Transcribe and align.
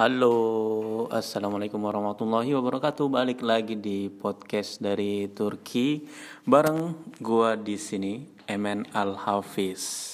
Halo, 0.00 1.12
assalamualaikum 1.12 1.76
warahmatullahi 1.76 2.56
wabarakatuh. 2.56 3.04
Balik 3.12 3.44
lagi 3.44 3.76
di 3.76 4.08
podcast 4.08 4.80
dari 4.80 5.28
Turki 5.28 6.08
bareng 6.48 7.12
gua 7.20 7.52
di 7.52 7.76
sini, 7.76 8.24
Emen 8.48 8.88
Al 8.96 9.12
Hafiz. 9.12 10.08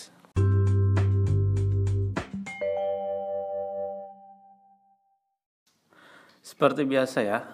Seperti 6.43 6.83
biasa 6.83 7.23
ya, 7.23 7.47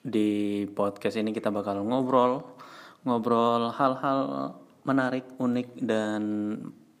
di 0.00 0.64
podcast 0.72 1.20
ini 1.20 1.36
kita 1.36 1.52
bakal 1.52 1.84
ngobrol, 1.84 2.56
ngobrol 3.04 3.68
hal-hal 3.76 4.56
menarik, 4.80 5.28
unik 5.36 5.76
dan 5.84 6.24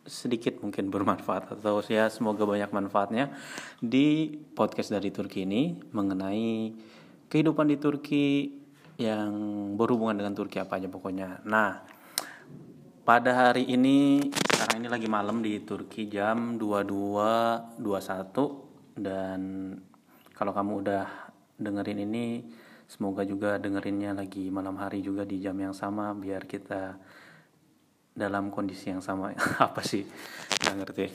sedikit 0.06 0.62
mungkin 0.62 0.88
bermanfaat 0.88 1.50
atau 1.60 1.82
ya 1.86 2.08
semoga 2.08 2.46
banyak 2.46 2.70
manfaatnya 2.72 3.34
di 3.78 4.38
podcast 4.54 4.94
dari 4.94 5.10
Turki 5.12 5.42
ini 5.44 5.76
mengenai 5.92 6.72
kehidupan 7.28 7.66
di 7.68 7.76
Turki 7.76 8.26
yang 8.96 9.34
berhubungan 9.76 10.16
dengan 10.16 10.32
Turki 10.32 10.56
apa 10.56 10.80
aja 10.80 10.88
pokoknya. 10.88 11.44
Nah, 11.44 11.84
pada 13.04 13.52
hari 13.52 13.68
ini 13.68 14.24
sekarang 14.32 14.80
ini 14.82 14.88
lagi 14.88 15.04
malam 15.04 15.44
di 15.44 15.60
Turki 15.60 16.08
jam 16.08 16.56
22.21 16.56 17.84
dan 18.96 19.40
kalau 20.32 20.56
kamu 20.56 20.72
udah 20.80 21.04
dengerin 21.60 22.08
ini 22.08 22.48
semoga 22.88 23.26
juga 23.26 23.60
dengerinnya 23.60 24.16
lagi 24.16 24.48
malam 24.48 24.78
hari 24.80 25.04
juga 25.04 25.26
di 25.28 25.42
jam 25.42 25.58
yang 25.58 25.74
sama 25.76 26.14
biar 26.16 26.48
kita 26.48 26.96
dalam 28.16 28.48
kondisi 28.48 28.88
yang 28.88 29.04
sama. 29.04 29.36
Apa 29.68 29.84
sih? 29.84 30.02
Nggak 30.64 30.76
ngerti. 30.80 31.06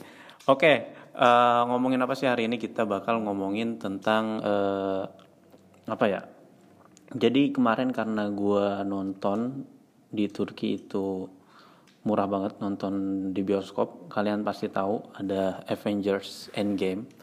Oke 0.46 1.02
uh, 1.16 1.62
ngomongin 1.68 2.00
apa 2.00 2.14
sih 2.16 2.28
hari 2.28 2.48
ini? 2.48 2.56
Kita 2.56 2.88
bakal 2.88 3.20
ngomongin 3.24 3.76
tentang 3.76 4.40
uh, 4.40 5.04
apa 5.86 6.04
ya? 6.08 6.20
Jadi 7.12 7.52
kemarin 7.52 7.92
karena 7.92 8.32
gue 8.32 8.88
nonton 8.88 9.68
di 10.08 10.28
Turki 10.32 10.80
itu 10.80 11.28
murah 12.08 12.24
banget 12.24 12.56
nonton 12.64 12.94
di 13.36 13.44
bioskop. 13.44 14.08
Kalian 14.08 14.40
pasti 14.40 14.72
tahu 14.72 15.12
ada 15.16 15.60
Avengers 15.68 16.48
Endgame. 16.56 17.20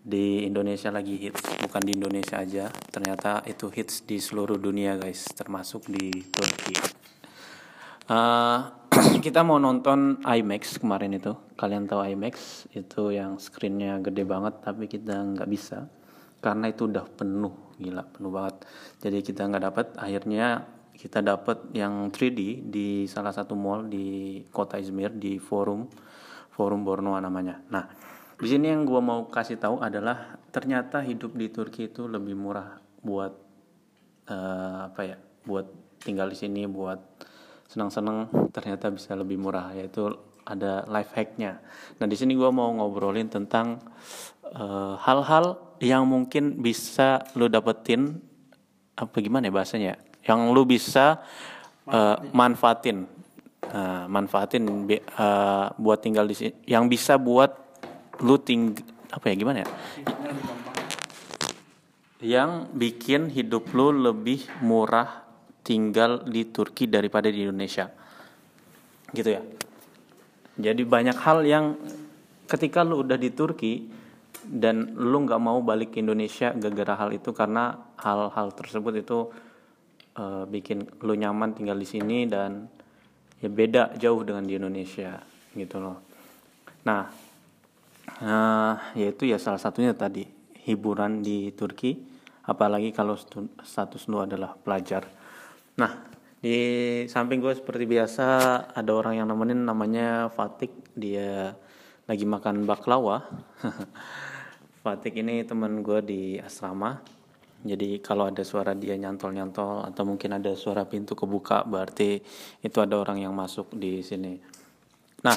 Di 0.00 0.48
Indonesia 0.48 0.88
lagi 0.88 1.20
hits 1.20 1.44
bukan 1.60 1.82
di 1.84 1.92
Indonesia 1.96 2.40
aja. 2.40 2.68
Ternyata 2.68 3.44
itu 3.44 3.68
hits 3.68 4.04
di 4.04 4.16
seluruh 4.16 4.56
dunia 4.56 4.96
guys 4.96 5.28
termasuk 5.32 5.88
di 5.88 6.08
Turki. 6.28 6.76
Uh, 8.10 8.79
kita 9.20 9.46
mau 9.46 9.60
nonton 9.62 10.18
IMAX 10.24 10.82
kemarin 10.82 11.14
itu. 11.14 11.36
Kalian 11.54 11.86
tahu 11.86 12.02
IMAX? 12.02 12.66
Itu 12.74 13.14
yang 13.14 13.38
screennya 13.38 14.00
gede 14.02 14.26
banget 14.26 14.64
tapi 14.64 14.90
kita 14.90 15.14
nggak 15.14 15.48
bisa. 15.50 15.86
Karena 16.40 16.72
itu 16.72 16.88
udah 16.88 17.04
penuh 17.06 17.76
gila 17.76 18.04
penuh 18.08 18.32
banget. 18.32 18.66
Jadi 19.00 19.18
kita 19.20 19.46
nggak 19.46 19.64
dapat 19.70 19.86
akhirnya 20.00 20.64
kita 20.96 21.24
dapat 21.24 21.72
yang 21.72 22.12
3D 22.12 22.68
di 22.68 23.08
salah 23.08 23.32
satu 23.32 23.56
mall 23.56 23.88
di 23.88 24.40
kota 24.52 24.76
Izmir 24.76 25.16
di 25.16 25.40
forum 25.40 25.88
forum 26.52 26.84
Borneo 26.84 27.16
namanya. 27.16 27.60
Nah 27.72 27.84
di 28.40 28.48
sini 28.48 28.72
yang 28.72 28.88
gue 28.88 29.00
mau 29.00 29.28
kasih 29.28 29.60
tahu 29.60 29.84
adalah 29.84 30.40
ternyata 30.48 31.04
hidup 31.04 31.36
di 31.36 31.52
Turki 31.52 31.92
itu 31.92 32.08
lebih 32.08 32.36
murah 32.36 32.80
buat 33.04 33.32
uh, 34.28 34.92
apa 34.92 35.00
ya 35.04 35.16
buat 35.44 35.68
tinggal 36.00 36.32
di 36.32 36.36
sini 36.36 36.64
buat 36.64 37.09
senang-senang 37.70 38.26
ternyata 38.50 38.90
bisa 38.90 39.14
lebih 39.14 39.38
murah 39.38 39.70
yaitu 39.70 40.10
ada 40.42 40.82
life 40.90 41.14
hacknya. 41.14 41.62
Nah 42.02 42.06
di 42.10 42.18
sini 42.18 42.34
gue 42.34 42.50
mau 42.50 42.66
ngobrolin 42.74 43.30
tentang 43.30 43.78
eh, 44.42 44.94
hal-hal 44.98 45.54
uh, 45.54 45.78
yang 45.78 46.02
mungkin 46.02 46.58
bisa 46.58 47.22
lo 47.38 47.46
dapetin 47.46 48.18
apa 48.98 49.14
gimana 49.22 49.46
ya 49.46 49.54
bahasanya? 49.54 49.94
Yang 50.26 50.40
lo 50.52 50.62
bisa 50.68 51.24
uh, 51.88 52.20
manfaatin, 52.36 53.08
uh, 53.72 54.04
manfaatin 54.04 54.68
uh, 55.16 55.72
buat 55.80 56.04
tinggal 56.04 56.28
di 56.28 56.36
sini. 56.36 56.52
Yang 56.68 56.84
bisa 56.98 57.16
buat 57.16 57.54
lo 58.20 58.36
ting 58.36 58.76
apa 59.08 59.32
ya 59.32 59.34
gimana 59.38 59.64
ya? 59.64 59.68
Yang 62.20 62.50
bikin 62.76 63.32
hidup 63.32 63.72
lo 63.72 63.88
lebih 63.94 64.44
murah 64.60 65.29
tinggal 65.60 66.24
di 66.24 66.48
Turki 66.48 66.88
daripada 66.88 67.28
di 67.28 67.44
Indonesia. 67.44 67.88
Gitu 69.10 69.30
ya. 69.30 69.42
Jadi 70.60 70.82
banyak 70.84 71.16
hal 71.16 71.38
yang 71.46 71.78
ketika 72.50 72.82
lu 72.82 73.06
udah 73.06 73.16
di 73.16 73.30
Turki 73.32 73.86
dan 74.44 74.96
lu 74.98 75.24
nggak 75.24 75.40
mau 75.40 75.62
balik 75.62 75.94
ke 75.94 76.02
Indonesia 76.02 76.50
gara-gara 76.56 77.06
hal 77.06 77.10
itu 77.14 77.30
karena 77.30 77.76
hal-hal 78.00 78.50
tersebut 78.56 79.04
itu 79.04 79.18
uh, 80.18 80.44
bikin 80.48 80.84
lu 81.04 81.14
nyaman 81.14 81.54
tinggal 81.54 81.76
di 81.76 81.86
sini 81.86 82.26
dan 82.26 82.66
ya 83.38 83.48
beda 83.48 83.94
jauh 83.96 84.20
dengan 84.24 84.44
di 84.44 84.56
Indonesia 84.56 85.20
gitu 85.54 85.76
loh. 85.78 85.96
Nah 86.88 87.02
uh, 88.24 88.74
yaitu 88.96 89.28
ya 89.28 89.38
salah 89.38 89.60
satunya 89.60 89.94
tadi 89.94 90.26
hiburan 90.66 91.22
di 91.22 91.52
Turki. 91.54 92.08
Apalagi 92.40 92.90
kalau 92.90 93.14
status 93.62 94.10
lu 94.10 94.18
adalah 94.18 94.58
pelajar 94.58 95.19
Nah, 95.80 95.96
di 96.44 96.56
samping 97.08 97.40
gue 97.40 97.56
seperti 97.56 97.88
biasa 97.88 98.26
ada 98.76 98.92
orang 98.92 99.16
yang 99.16 99.32
nemenin 99.32 99.64
namanya 99.64 100.28
Fatik. 100.28 100.92
Dia 100.92 101.56
lagi 102.04 102.28
makan 102.28 102.68
baklawa. 102.68 103.24
Fatik 104.84 105.16
ini 105.16 105.40
teman 105.48 105.80
gue 105.80 106.04
di 106.04 106.22
asrama. 106.36 107.00
Jadi 107.64 108.00
kalau 108.04 108.28
ada 108.28 108.44
suara 108.44 108.76
dia 108.76 108.96
nyantol-nyantol 108.96 109.88
atau 109.88 110.02
mungkin 110.04 110.36
ada 110.36 110.52
suara 110.56 110.84
pintu 110.88 111.12
kebuka 111.12 111.64
berarti 111.64 112.20
itu 112.64 112.78
ada 112.80 112.96
orang 112.96 113.24
yang 113.24 113.32
masuk 113.32 113.72
di 113.76 114.00
sini. 114.00 114.36
Nah, 115.24 115.36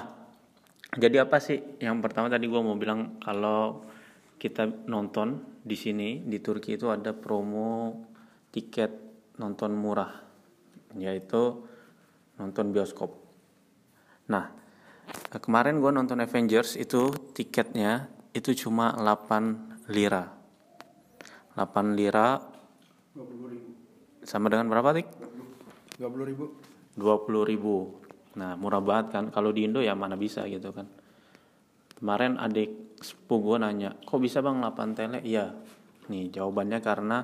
jadi 0.96 1.28
apa 1.28 1.40
sih? 1.44 1.60
Yang 1.84 2.00
pertama 2.00 2.32
tadi 2.32 2.48
gue 2.48 2.62
mau 2.64 2.80
bilang 2.80 3.20
kalau 3.20 3.84
kita 4.40 4.88
nonton 4.88 5.60
di 5.64 5.76
sini 5.76 6.24
di 6.24 6.40
Turki 6.40 6.80
itu 6.80 6.92
ada 6.92 7.12
promo 7.12 7.96
tiket 8.56 8.92
nonton 9.36 9.76
murah 9.76 10.23
yaitu 10.98 11.64
nonton 12.38 12.74
bioskop. 12.74 13.14
Nah, 14.30 14.50
kemarin 15.30 15.82
gue 15.84 15.92
nonton 15.92 16.22
Avengers 16.22 16.80
itu 16.80 17.14
tiketnya 17.34 18.10
itu 18.34 18.56
cuma 18.66 18.94
8 18.98 19.90
lira. 19.94 20.26
8 21.54 21.94
lira 21.94 22.42
20 23.14 23.54
ribu. 23.54 23.70
Sama 24.26 24.50
dengan 24.50 24.72
berapa 24.74 24.90
tik? 24.98 25.08
20 26.02 26.30
ribu. 26.34 26.46
20 26.98 27.52
ribu. 27.52 27.76
Nah 28.40 28.58
murah 28.58 28.82
banget 28.82 29.14
kan. 29.14 29.26
Kalau 29.30 29.54
di 29.54 29.70
Indo 29.70 29.80
ya 29.86 29.94
mana 29.94 30.18
bisa 30.18 30.42
gitu 30.50 30.74
kan. 30.74 30.90
Kemarin 32.02 32.42
adik 32.42 32.98
sepupu 33.00 33.54
gue 33.54 33.58
nanya, 33.62 33.96
kok 34.02 34.20
bisa 34.20 34.42
bang 34.42 34.60
8 34.60 34.98
tele? 34.98 35.20
Iya. 35.22 35.54
Nih 36.10 36.34
jawabannya 36.34 36.80
karena 36.82 37.24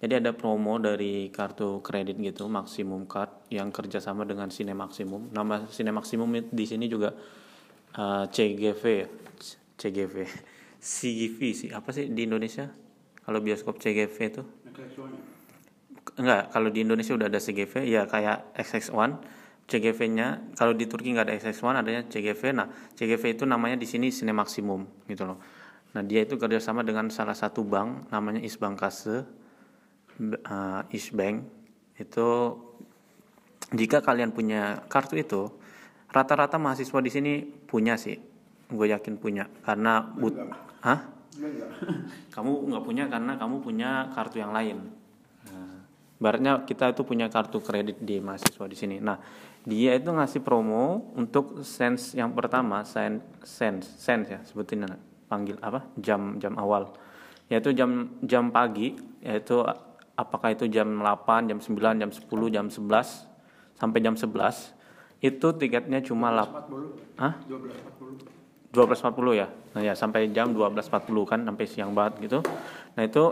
jadi 0.00 0.16
ada 0.16 0.32
promo 0.32 0.80
dari 0.80 1.28
kartu 1.28 1.84
kredit 1.84 2.16
gitu, 2.16 2.48
Maximum 2.48 3.04
Card 3.04 3.52
yang 3.52 3.68
kerjasama 3.68 4.24
dengan 4.24 4.48
Cine 4.48 4.72
Maximum. 4.72 5.28
Nama 5.28 5.68
Cine 5.68 5.92
Maximum 5.92 6.48
di 6.48 6.64
sini 6.64 6.88
juga 6.88 7.12
uh, 8.00 8.24
CGV, 8.24 9.04
CGV, 9.76 10.14
CGV 10.80 11.38
sih. 11.52 11.68
Apa 11.68 11.92
sih 11.92 12.08
di 12.08 12.24
Indonesia? 12.24 12.72
Kalau 13.20 13.44
bioskop 13.44 13.76
CGV 13.76 14.16
itu? 14.16 14.42
Enggak, 16.16 16.48
kalau 16.48 16.72
di 16.72 16.80
Indonesia 16.80 17.12
udah 17.12 17.28
ada 17.28 17.36
CGV, 17.36 17.84
ya 17.84 18.08
kayak 18.08 18.56
XX1. 18.56 19.20
CGV-nya 19.70 20.56
kalau 20.58 20.74
di 20.74 20.90
Turki 20.90 21.14
nggak 21.14 21.30
ada 21.30 21.34
XX1 21.38 21.78
adanya 21.78 22.02
CGV. 22.08 22.42
Nah, 22.56 22.66
CGV 22.98 23.38
itu 23.38 23.44
namanya 23.46 23.76
di 23.76 23.86
sini 23.86 24.08
Cine 24.10 24.34
Maximum 24.34 25.06
gitu 25.06 25.28
loh. 25.28 25.38
Nah, 25.94 26.02
dia 26.02 26.26
itu 26.26 26.34
kerjasama 26.40 26.82
dengan 26.82 27.06
salah 27.12 27.38
satu 27.38 27.62
bank 27.62 28.10
namanya 28.10 28.42
Isbankase 28.42 29.39
uh, 30.20 30.84
Bank 31.16 31.36
itu 31.96 32.28
jika 33.72 34.02
kalian 34.02 34.34
punya 34.34 34.84
kartu 34.90 35.16
itu 35.16 35.42
rata-rata 36.10 36.58
mahasiswa 36.58 36.98
di 37.00 37.10
sini 37.10 37.32
punya 37.44 37.94
sih. 37.96 38.18
Gue 38.70 38.90
yakin 38.90 39.18
punya 39.18 39.50
karena 39.66 40.04
but 40.14 40.34
ah 40.86 41.00
kamu 42.34 42.50
nggak 42.70 42.84
punya 42.84 43.04
karena 43.06 43.32
kamu 43.38 43.56
punya 43.62 43.90
kartu 44.14 44.42
yang 44.42 44.52
lain. 44.52 44.78
Nah, 45.48 45.80
baratnya 46.20 46.62
kita 46.66 46.92
itu 46.92 47.02
punya 47.06 47.32
kartu 47.32 47.62
kredit 47.62 48.02
di 48.02 48.18
mahasiswa 48.20 48.66
di 48.66 48.76
sini. 48.76 48.96
Nah 49.00 49.18
dia 49.64 49.92
itu 49.96 50.10
ngasih 50.10 50.40
promo 50.40 51.12
untuk 51.14 51.62
sense 51.62 52.16
yang 52.16 52.32
pertama 52.32 52.82
sense 52.82 53.24
sense 53.44 53.86
sense 54.00 54.26
ya 54.30 54.40
sebutin 54.46 54.86
panggil 55.30 55.56
apa? 55.62 55.86
Jam 55.98 56.38
jam 56.42 56.58
awal. 56.58 56.90
Yaitu 57.50 57.74
jam 57.74 58.18
jam 58.22 58.54
pagi 58.54 58.94
yaitu 59.22 59.62
apakah 60.20 60.52
itu 60.52 60.68
jam 60.68 61.00
8, 61.00 61.48
jam 61.48 61.58
9, 61.58 62.00
jam 62.04 62.10
10, 62.12 62.28
jam 62.52 62.66
11 62.68 63.80
sampai 63.80 63.98
jam 64.04 64.12
11 64.12 64.76
itu 65.24 65.46
tiketnya 65.56 66.04
cuma 66.04 66.28
12.40. 66.32 67.20
Hah? 67.20 67.34
12.40. 67.48 68.40
12.40 68.70 69.40
ya 69.40 69.48
nah 69.74 69.82
ya 69.82 69.94
sampai 69.98 70.30
jam 70.30 70.54
12.40 70.54 71.10
kan 71.26 71.40
sampai 71.42 71.64
siang 71.66 71.90
banget 71.94 72.30
gitu 72.30 72.38
nah 72.94 73.02
itu 73.02 73.24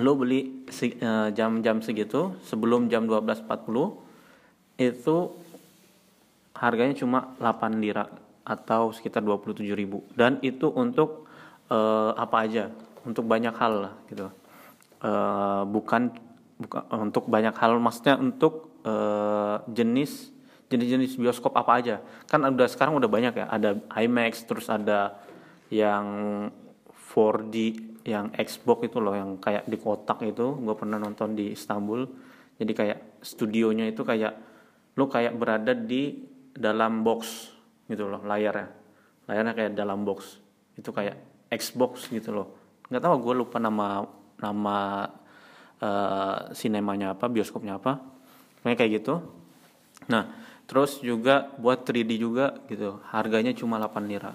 lo 0.00 0.12
beli 0.16 0.64
eh, 0.68 1.28
jam-jam 1.32 1.80
segitu 1.80 2.36
sebelum 2.44 2.92
jam 2.92 3.08
12.40 3.08 4.84
itu 4.84 5.16
harganya 6.54 6.94
cuma 6.96 7.32
8 7.40 7.82
lira 7.82 8.04
atau 8.44 8.92
sekitar 8.92 9.24
27 9.24 9.64
ribu 9.72 10.04
dan 10.12 10.36
itu 10.44 10.68
untuk 10.68 11.24
uh, 11.72 12.12
apa 12.12 12.44
aja 12.44 12.68
untuk 13.08 13.24
banyak 13.24 13.56
hal 13.56 13.88
lah 13.88 13.94
gitu 14.12 14.28
uh, 15.04 15.62
bukan 15.68 16.16
bukan 16.58 16.82
untuk 17.12 17.28
banyak 17.28 17.52
hal 17.54 17.76
maksudnya 17.76 18.16
untuk 18.16 18.80
uh, 18.88 19.60
jenis 19.68 20.32
jenis-jenis 20.72 21.20
bioskop 21.20 21.54
apa 21.54 21.72
aja. 21.78 21.96
Kan 22.26 22.42
udah 22.42 22.66
sekarang 22.66 22.96
udah 22.96 23.10
banyak 23.10 23.34
ya 23.36 23.46
ada 23.46 23.78
IMAX 23.94 24.48
terus 24.48 24.66
ada 24.72 25.20
yang 25.68 26.06
4D 27.14 27.54
yang 28.04 28.34
Xbox 28.36 28.90
itu 28.90 28.98
loh 29.00 29.16
yang 29.16 29.40
kayak 29.40 29.64
di 29.64 29.80
kotak 29.80 30.20
itu 30.26 30.60
gue 30.60 30.74
pernah 30.76 30.98
nonton 30.98 31.36
di 31.36 31.52
Istanbul. 31.52 32.08
Jadi 32.58 32.72
kayak 32.72 32.98
studionya 33.22 33.88
itu 33.90 34.02
kayak 34.02 34.34
lo 34.94 35.10
kayak 35.10 35.34
berada 35.34 35.74
di 35.74 36.22
dalam 36.54 37.02
box 37.02 37.50
gitu 37.86 38.08
loh 38.08 38.22
layarnya. 38.22 38.68
Layarnya 39.30 39.52
kayak 39.56 39.72
dalam 39.78 40.02
box. 40.02 40.38
Itu 40.74 40.90
kayak 40.90 41.48
Xbox 41.54 42.10
gitu 42.10 42.34
loh. 42.34 42.48
Nggak 42.90 43.02
tahu 43.04 43.14
gue 43.30 43.34
lupa 43.46 43.56
nama 43.62 44.04
nama 44.44 45.08
uh, 45.80 46.52
sinemanya 46.52 47.16
apa 47.16 47.32
bioskopnya 47.32 47.80
apa 47.80 48.04
kayak 48.64 49.00
gitu. 49.00 49.24
Nah 50.12 50.44
terus 50.64 51.00
juga 51.04 51.52
buat 51.60 51.84
3D 51.84 52.16
juga 52.16 52.56
gitu 52.68 53.00
harganya 53.12 53.56
cuma 53.56 53.80
8 53.80 54.04
lira. 54.04 54.32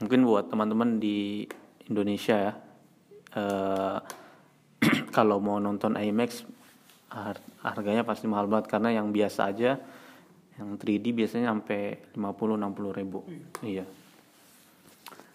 Mungkin 0.00 0.20
buat 0.24 0.48
teman-teman 0.48 1.00
di 1.00 1.44
Indonesia 1.88 2.36
ya 2.36 2.52
uh, 3.36 3.98
kalau 5.16 5.40
mau 5.40 5.60
nonton 5.60 5.96
IMAX 5.96 6.44
harganya 7.62 8.02
pasti 8.02 8.26
mahal 8.26 8.50
banget 8.50 8.66
karena 8.66 8.90
yang 8.98 9.14
biasa 9.14 9.54
aja 9.54 9.78
yang 10.58 10.78
3D 10.78 11.14
biasanya 11.14 11.50
sampai 11.50 12.10
50-60 12.14 12.98
ribu. 12.98 13.22
Iya. 13.62 13.86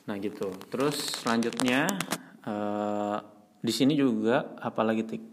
Nah 0.08 0.16
gitu. 0.20 0.52
Terus 0.72 1.24
selanjutnya 1.24 1.88
uh, 2.48 3.20
di 3.60 3.74
sini 3.76 3.94
juga 3.96 4.56
apalagi 4.56 5.04
tik? 5.04 5.24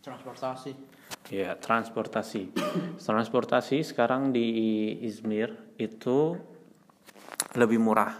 Transportasi. 0.00 0.72
Ya 1.28 1.54
transportasi. 1.54 2.52
Transportasi 3.06 3.84
sekarang 3.84 4.32
di 4.32 4.48
Izmir 5.04 5.52
itu 5.76 6.36
lebih 7.54 7.76
murah. 7.76 8.12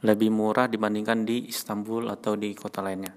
Lebih 0.00 0.32
murah 0.32 0.68
dibandingkan 0.68 1.24
di 1.24 1.48
Istanbul 1.48 2.08
atau 2.08 2.36
di 2.36 2.52
kota 2.52 2.80
lainnya. 2.80 3.12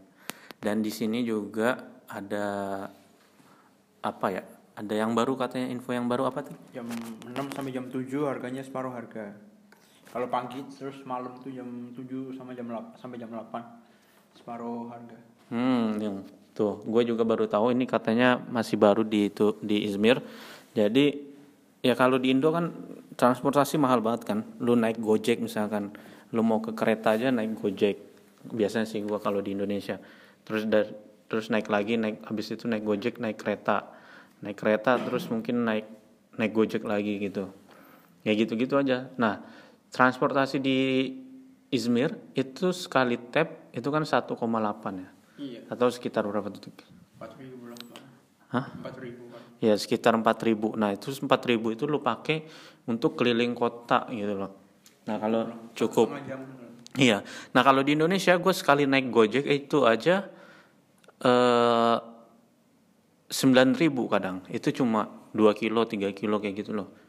Dan 0.59 0.79
di 0.79 0.91
sini 0.91 1.23
juga 1.23 2.03
ada 2.07 2.87
apa 4.03 4.27
ya 4.31 4.43
ada 4.73 4.93
yang 4.97 5.13
baru 5.13 5.37
katanya 5.37 5.69
info 5.69 5.93
yang 5.93 6.09
baru 6.09 6.27
apa 6.27 6.49
tuh? 6.49 6.55
Jam 6.73 6.89
6 6.89 7.55
sampai 7.55 7.71
jam 7.71 7.85
7 7.87 8.09
harganya 8.25 8.65
separuh 8.65 8.89
harga. 8.89 9.52
Kalau 10.13 10.29
pagi 10.29 10.61
terus 10.69 11.01
malam 11.09 11.33
tuh 11.41 11.49
jam 11.49 11.65
7 11.97 12.37
sampai 12.37 12.53
jam 12.53 12.69
8 12.69 13.01
sampai 13.01 13.17
jam 13.17 13.33
8 13.33 14.37
separuh 14.37 14.93
harga. 14.93 15.17
Hmm, 15.49 15.97
yang 15.97 16.21
tuh, 16.53 16.85
gue 16.85 17.01
juga 17.09 17.25
baru 17.25 17.49
tahu 17.49 17.73
ini 17.73 17.89
katanya 17.89 18.37
masih 18.37 18.77
baru 18.77 19.01
di 19.01 19.33
itu 19.33 19.57
di 19.65 19.89
Izmir. 19.89 20.21
Jadi 20.77 21.17
ya 21.81 21.97
kalau 21.97 22.21
di 22.21 22.29
Indo 22.29 22.53
kan 22.53 22.69
transportasi 23.17 23.81
mahal 23.81 24.05
banget 24.05 24.29
kan. 24.29 24.45
Lu 24.61 24.77
naik 24.77 25.01
Gojek 25.01 25.41
misalkan, 25.41 25.89
lu 26.29 26.45
mau 26.45 26.61
ke 26.61 26.77
kereta 26.77 27.17
aja 27.17 27.33
naik 27.33 27.57
Gojek. 27.57 27.97
Biasanya 28.53 28.85
sih 28.85 29.01
gue 29.01 29.17
kalau 29.17 29.41
di 29.41 29.57
Indonesia. 29.57 29.97
Terus 30.45 30.69
dari 30.69 30.93
terus 31.25 31.49
naik 31.49 31.73
lagi 31.73 31.97
naik 31.97 32.21
habis 32.29 32.53
itu 32.53 32.69
naik 32.69 32.85
Gojek, 32.85 33.17
naik 33.17 33.41
kereta 33.41 33.89
naik 34.43 34.59
kereta 34.59 34.99
terus 34.99 35.31
mungkin 35.31 35.63
naik 35.63 35.87
naik 36.35 36.51
gojek 36.51 36.83
lagi 36.83 37.15
gitu 37.23 37.47
ya 38.27 38.35
gitu-gitu 38.35 38.75
aja 38.75 39.07
nah 39.15 39.39
transportasi 39.93 40.57
di 40.57 40.79
Izmir 41.69 42.17
itu 42.33 42.73
sekali 42.73 43.17
tap 43.29 43.69
itu 43.73 43.87
kan 43.93 44.01
1,8 44.05 44.33
ya? 44.97 45.09
Iya. 45.33 45.65
atau 45.65 45.89
sekitar 45.89 46.25
berapa 46.29 46.45
tuh 46.53 46.69
4000 47.17 47.73
Hah? 48.53 48.69
4000 48.85 49.61
ya 49.65 49.73
sekitar 49.77 50.13
4000 50.13 50.77
nah 50.77 50.93
itu 50.93 51.09
4000 51.09 51.73
itu 51.73 51.83
lu 51.89 52.05
pakai 52.05 52.45
untuk 52.85 53.15
keliling 53.15 53.55
kota 53.55 54.05
gitu 54.11 54.35
loh. 54.35 54.51
Nah 55.07 55.15
kalau 55.23 55.71
cukup. 55.71 56.19
Iya. 56.99 57.23
Nah 57.55 57.61
kalau 57.63 57.79
di 57.79 57.95
Indonesia 57.95 58.35
gue 58.35 58.53
sekali 58.53 58.83
naik 58.83 59.07
gojek 59.07 59.47
itu 59.47 59.87
aja 59.87 60.27
eh 61.23 61.97
9000 63.31 64.13
kadang. 64.13 64.43
Itu 64.51 64.69
cuma 64.75 65.07
2 65.31 65.47
kilo 65.57 65.87
3 65.87 66.11
kilo 66.13 66.37
kayak 66.43 66.55
gitu 66.61 66.75
loh 66.75 67.02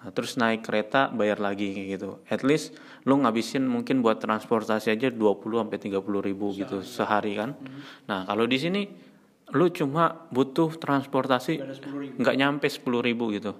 nah, 0.00 0.10
terus 0.12 0.36
naik 0.36 0.66
kereta 0.66 1.08
bayar 1.12 1.40
lagi 1.40 1.72
kayak 1.72 1.88
gitu. 1.96 2.10
At 2.28 2.44
least 2.44 2.76
lu 3.08 3.16
ngabisin 3.20 3.64
mungkin 3.64 4.04
buat 4.04 4.20
transportasi 4.20 4.92
aja 4.92 5.08
20 5.08 5.16
sampai 5.62 5.78
30 5.78 6.00
ribu 6.22 6.52
sehari. 6.52 6.60
gitu 6.62 6.76
sehari. 6.84 7.32
kan? 7.38 7.50
Hmm. 7.56 7.80
nah 8.06 8.20
kalau 8.28 8.44
di 8.44 8.58
sini 8.60 8.82
lu 9.54 9.70
cuma 9.70 10.26
butuh 10.34 10.74
transportasi 10.74 11.62
nggak 12.18 12.36
nyampe 12.36 12.66
10 12.66 12.82
ribu 13.02 13.30
gitu. 13.32 13.54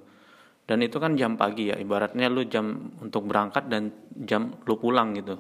Dan 0.67 0.83
itu 0.83 0.99
kan 0.99 1.15
jam 1.15 1.39
pagi 1.39 1.71
ya 1.71 1.79
ibaratnya 1.79 2.27
lu 2.27 2.43
jam 2.51 2.91
untuk 2.99 3.31
berangkat 3.31 3.71
dan 3.71 3.95
jam 4.27 4.51
lu 4.67 4.75
pulang 4.75 5.15
gitu. 5.15 5.39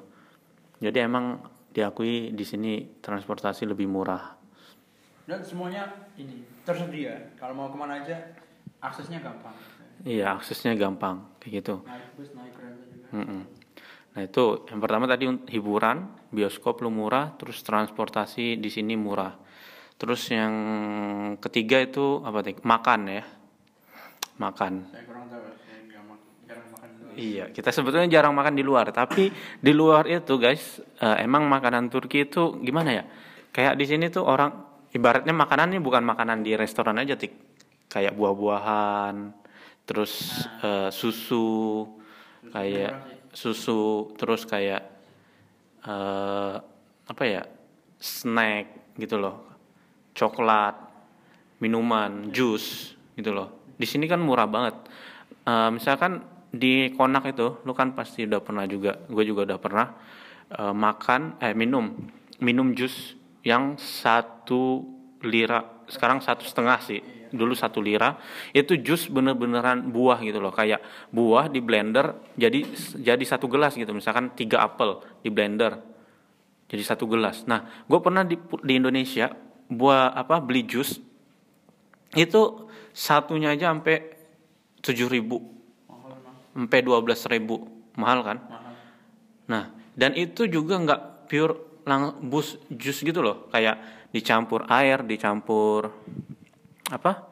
Jadi 0.78 0.98
emang 1.02 1.42
diakui 1.74 2.30
di 2.30 2.44
sini 2.46 3.02
transportasi 3.02 3.66
lebih 3.66 3.90
murah. 3.90 4.38
Dan 5.26 5.42
semuanya 5.42 6.06
ini 6.14 6.46
tersedia. 6.62 7.34
Kalau 7.34 7.58
mau 7.58 7.66
ke 7.66 7.74
mana 7.74 8.06
aja 8.06 8.14
aksesnya 8.78 9.18
gampang 9.18 9.75
iya 10.02 10.36
aksesnya 10.36 10.76
gampang 10.76 11.24
kayak 11.40 11.62
gitu. 11.62 11.74
Naik 11.86 12.12
bus 12.18 12.30
naik 12.34 12.52
kereta 12.52 12.82
juga. 12.90 13.16
Mm 13.16 13.24
-mm. 13.24 13.42
nah 14.16 14.22
itu 14.24 14.44
yang 14.72 14.80
pertama 14.80 15.04
tadi 15.04 15.24
hiburan 15.52 16.08
bioskop 16.32 16.80
lu 16.80 16.90
murah 16.90 17.36
terus 17.38 17.62
transportasi 17.62 18.58
di 18.60 18.68
sini 18.68 18.98
murah. 18.98 19.32
Terus 19.96 20.28
yang 20.28 20.54
ketiga 21.40 21.80
itu 21.80 22.20
apa 22.20 22.44
tadi? 22.44 22.60
Makan 22.60 23.00
ya. 23.08 23.24
Makan. 24.36 24.72
Saya 24.92 25.04
kurang 25.08 25.24
tahu 25.32 25.40
saya 25.56 25.80
jarang 26.44 26.66
makan 26.68 26.88
di 26.92 27.00
luar. 27.00 27.14
iya 27.16 27.44
kita 27.48 27.72
sebetulnya 27.72 28.08
jarang 28.12 28.34
makan 28.36 28.54
di 28.60 28.60
luar 28.60 28.92
tapi 28.92 29.32
di 29.64 29.72
luar 29.72 30.04
itu 30.04 30.36
guys 30.36 30.84
uh, 31.00 31.16
emang 31.16 31.48
makanan 31.48 31.88
Turki 31.88 32.28
itu 32.28 32.60
gimana 32.60 32.90
ya? 32.92 33.04
Kayak 33.56 33.80
di 33.80 33.88
sini 33.88 34.12
tuh 34.12 34.28
orang 34.28 34.52
ibaratnya 34.92 35.32
makanan 35.32 35.72
ini 35.72 35.80
bukan 35.80 36.04
makanan 36.04 36.44
di 36.44 36.52
restoran 36.52 37.00
aja 37.00 37.16
tik. 37.16 37.32
Kayak 37.88 38.12
buah-buahan 38.12 39.45
terus 39.86 40.44
nah. 40.60 40.90
uh, 40.90 40.90
susu 40.90 41.86
kayak 42.50 43.30
susu 43.30 44.12
terus 44.18 44.42
kayak 44.44 44.82
uh, 45.86 46.58
apa 47.06 47.22
ya 47.24 47.42
snack 48.02 48.94
gitu 48.98 49.16
loh. 49.16 49.46
Coklat 50.12 50.74
minuman 51.62 52.28
jus 52.34 52.96
gitu 53.14 53.30
loh. 53.32 53.72
Di 53.78 53.86
sini 53.86 54.10
kan 54.10 54.20
murah 54.20 54.50
banget. 54.50 54.76
Uh, 55.46 55.70
misalkan 55.70 56.36
di 56.50 56.90
konak 56.96 57.30
itu 57.30 57.60
lu 57.62 57.72
kan 57.76 57.92
pasti 57.92 58.24
udah 58.24 58.40
pernah 58.40 58.64
juga 58.64 58.96
gue 59.06 59.24
juga 59.28 59.44
udah 59.44 59.58
pernah 59.60 59.86
uh, 60.56 60.72
makan 60.72 61.36
eh 61.38 61.52
minum 61.52 61.92
minum 62.40 62.72
jus 62.72 63.14
yang 63.44 63.76
satu 63.78 64.82
lira 65.22 65.84
sekarang 65.86 66.18
satu 66.24 66.42
setengah 66.42 66.78
sih 66.82 67.00
dulu 67.36 67.52
satu 67.52 67.84
lira 67.84 68.16
itu 68.50 68.80
jus 68.80 69.06
bener-beneran 69.12 69.92
buah 69.92 70.18
gitu 70.24 70.40
loh. 70.40 70.50
Kayak 70.50 70.82
buah 71.12 71.52
di 71.52 71.60
blender 71.60 72.16
jadi 72.34 72.64
jadi 72.96 73.24
satu 73.24 73.46
gelas 73.46 73.76
gitu. 73.76 73.92
Misalkan 73.92 74.32
tiga 74.32 74.64
apel 74.64 74.98
di 75.20 75.28
blender 75.28 75.78
jadi 76.66 76.82
satu 76.82 77.06
gelas. 77.06 77.46
Nah 77.46 77.84
gue 77.86 78.00
pernah 78.02 78.26
di, 78.26 78.34
di 78.40 78.72
Indonesia 78.74 79.30
buah 79.68 80.14
apa 80.14 80.40
beli 80.42 80.66
jus 80.66 80.98
itu 82.14 82.42
satunya 82.96 83.52
aja 83.52 83.74
sampai 83.74 83.96
tujuh 84.80 85.10
ribu 85.10 85.42
sampai 86.56 86.80
dua 86.80 87.04
belas 87.04 87.28
ribu. 87.28 87.68
Mahal 87.96 88.20
kan? 88.24 88.38
Nah 89.52 89.72
dan 89.96 90.16
itu 90.16 90.48
juga 90.48 90.80
nggak 90.80 91.02
pure 91.28 91.84
lang 91.84 92.18
bus 92.24 92.56
jus 92.72 93.04
gitu 93.04 93.20
loh. 93.20 93.46
Kayak 93.52 93.78
dicampur 94.10 94.64
air 94.72 95.04
dicampur 95.04 95.92
apa? 96.92 97.26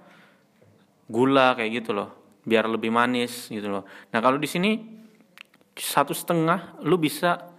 Gula 1.06 1.54
kayak 1.54 1.84
gitu 1.84 1.92
loh 1.92 2.24
biar 2.44 2.68
lebih 2.68 2.92
manis 2.92 3.48
gitu 3.48 3.66
loh. 3.72 3.88
Nah 4.12 4.20
kalau 4.20 4.36
di 4.36 4.44
sini 4.44 4.76
satu 5.74 6.12
setengah 6.14 6.78
lu 6.84 7.00
bisa 7.00 7.56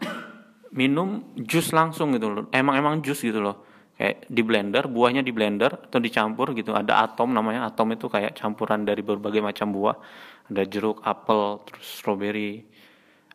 minum 0.72 1.34
jus 1.36 1.74
langsung 1.74 2.14
gitu 2.16 2.30
loh. 2.32 2.46
Emang 2.54 2.78
emang 2.78 2.94
jus 3.02 3.20
gitu 3.20 3.42
loh. 3.42 3.66
Kayak 3.96 4.28
di 4.28 4.42
blender 4.44 4.84
buahnya 4.92 5.26
di 5.26 5.32
blender 5.34 5.90
atau 5.90 6.00
dicampur 6.00 6.54
gitu. 6.54 6.72
Ada 6.72 7.02
atom 7.12 7.34
namanya 7.34 7.68
atom 7.68 7.92
itu 7.92 8.06
kayak 8.08 8.38
campuran 8.38 8.86
dari 8.86 9.02
berbagai 9.02 9.42
macam 9.42 9.74
buah. 9.74 9.98
Ada 10.54 10.64
jeruk 10.70 11.02
apel 11.02 11.66
terus 11.66 11.88
strawberry 12.00 12.64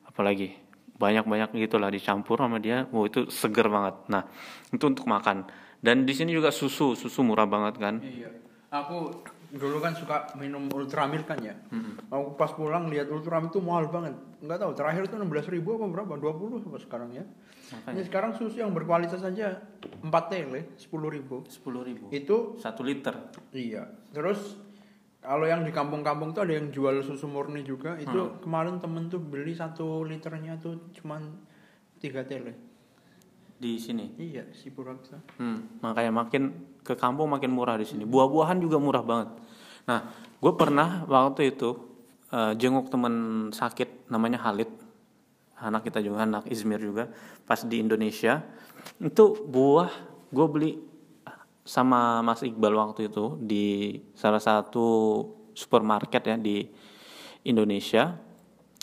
apalagi. 0.07 0.55
Banyak-banyak 1.01 1.57
gitulah 1.57 1.89
dicampur 1.89 2.39
sama 2.39 2.61
dia. 2.61 2.87
Wow 2.93 3.09
itu 3.09 3.27
seger 3.33 3.67
banget. 3.73 3.97
Nah 4.13 4.23
itu 4.71 4.85
untuk 4.87 5.09
makan. 5.09 5.49
Dan 5.81 6.05
di 6.05 6.13
sini 6.13 6.31
juga 6.37 6.53
susu 6.53 6.93
susu 6.93 7.25
murah 7.25 7.49
banget 7.49 7.81
kan? 7.81 8.05
Iya. 8.05 8.50
Aku 8.71 9.11
dulu 9.51 9.83
kan 9.83 9.99
suka 9.99 10.31
minum 10.39 10.71
Ultramilk 10.71 11.27
kan 11.27 11.43
ya. 11.43 11.59
Aku 12.07 12.39
pas 12.39 12.55
pulang 12.55 12.87
lihat 12.87 13.11
Ultramilk 13.11 13.51
itu 13.51 13.59
mahal 13.59 13.91
banget. 13.91 14.15
Enggak 14.39 14.63
tahu 14.63 14.73
terakhir 14.79 15.11
itu 15.11 15.19
16 15.19 15.51
ribu 15.51 15.75
apa 15.75 15.87
berapa? 15.91 16.15
20 16.15 16.71
apa 16.71 16.79
sekarang 16.79 17.11
ya. 17.11 17.25
Ini 17.91 18.03
sekarang 18.07 18.35
susu 18.39 18.63
yang 18.63 18.71
berkualitas 18.71 19.23
aja 19.27 19.59
4 20.03 20.07
tele 20.31 20.75
10 20.79 20.87
ribu. 21.11 21.43
sepuluh 21.51 21.83
ribu 21.83 22.11
Itu 22.15 22.59
satu 22.63 22.87
liter 22.87 23.15
iya. 23.51 23.91
Terus 24.15 24.59
kalau 25.21 25.45
yang 25.45 25.67
di 25.67 25.75
kampung-kampung 25.75 26.33
tuh 26.33 26.47
ada 26.47 26.55
yang 26.55 26.71
jual 26.71 27.03
susu 27.03 27.27
murni 27.27 27.67
juga. 27.67 27.99
Itu 27.99 28.39
kemarin 28.41 28.79
temen 28.79 29.11
tuh 29.11 29.19
beli 29.19 29.53
satu 29.53 30.07
liternya 30.07 30.63
tuh 30.63 30.95
cuman 30.95 31.27
3 31.99 32.23
tele. 32.23 32.70
Di 33.61 33.77
sini 33.77 34.17
Iya, 34.17 34.49
si 34.57 34.73
Puraksa. 34.73 35.21
Hmm, 35.37 35.85
makanya 35.85 36.09
makin 36.09 36.43
ke 36.81 36.97
kampung 36.97 37.29
makin 37.29 37.53
murah 37.53 37.77
di 37.77 37.85
sini. 37.85 38.09
Buah-buahan 38.09 38.57
juga 38.57 38.81
murah 38.81 39.05
banget. 39.05 39.29
Nah, 39.85 40.01
gue 40.41 40.53
pernah 40.57 41.05
waktu 41.05 41.53
itu 41.53 41.77
eh, 42.33 42.57
jenguk 42.57 42.89
temen 42.89 43.49
sakit 43.53 44.09
namanya 44.09 44.41
Halid, 44.49 44.73
anak 45.61 45.85
kita 45.93 46.01
juga 46.01 46.25
anak 46.25 46.49
Izmir 46.49 46.81
juga, 46.81 47.13
pas 47.45 47.61
di 47.61 47.85
Indonesia 47.85 48.41
itu 48.97 49.25
buah 49.45 49.93
gue 50.33 50.47
beli 50.49 50.73
sama 51.61 52.25
Mas 52.25 52.41
Iqbal 52.41 52.73
waktu 52.73 53.13
itu 53.13 53.37
di 53.39 54.01
salah 54.17 54.41
satu 54.41 55.21
supermarket 55.53 56.23
ya 56.25 56.37
di 56.41 56.65
Indonesia 57.45 58.17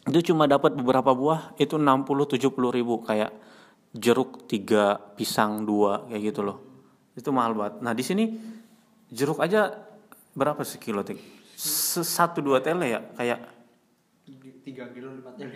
itu 0.07 0.31
cuma 0.31 0.47
dapat 0.47 0.77
beberapa 0.77 1.11
buah 1.11 1.57
itu 1.59 1.75
60-70 1.75 2.47
ribu 2.71 3.01
kayak 3.03 3.33
jeruk 3.95 4.49
tiga 4.49 4.99
pisang 5.15 5.63
dua 5.63 6.07
kayak 6.11 6.33
gitu 6.33 6.41
loh. 6.43 6.57
Itu 7.15 7.31
mahal 7.31 7.55
banget. 7.55 7.79
Nah 7.81 7.93
di 7.95 8.03
sini 8.03 8.23
jeruk 9.11 9.39
aja 9.39 9.73
berapa 10.35 10.61
sekilo 10.61 11.01
tik? 11.01 11.19
Satu 11.57 12.43
dua 12.43 12.61
tele 12.61 12.93
ya 12.93 13.01
kayak 13.17 13.39
3 14.67 14.91
kilo 14.91 15.15
5 15.23 15.39
tele. 15.39 15.55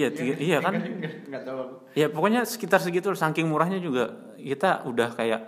iya 0.00 0.08
tiga, 0.08 0.34
iya 0.40 0.58
kan? 0.64 0.72
Enggak 1.28 1.44
tahu 1.44 1.58
aku. 1.60 1.74
ya 1.92 2.08
pokoknya 2.08 2.48
sekitar 2.48 2.80
segitu 2.80 3.12
saking 3.12 3.44
murahnya 3.44 3.76
juga 3.76 4.16
kita 4.40 4.88
udah 4.88 5.12
kayak 5.12 5.44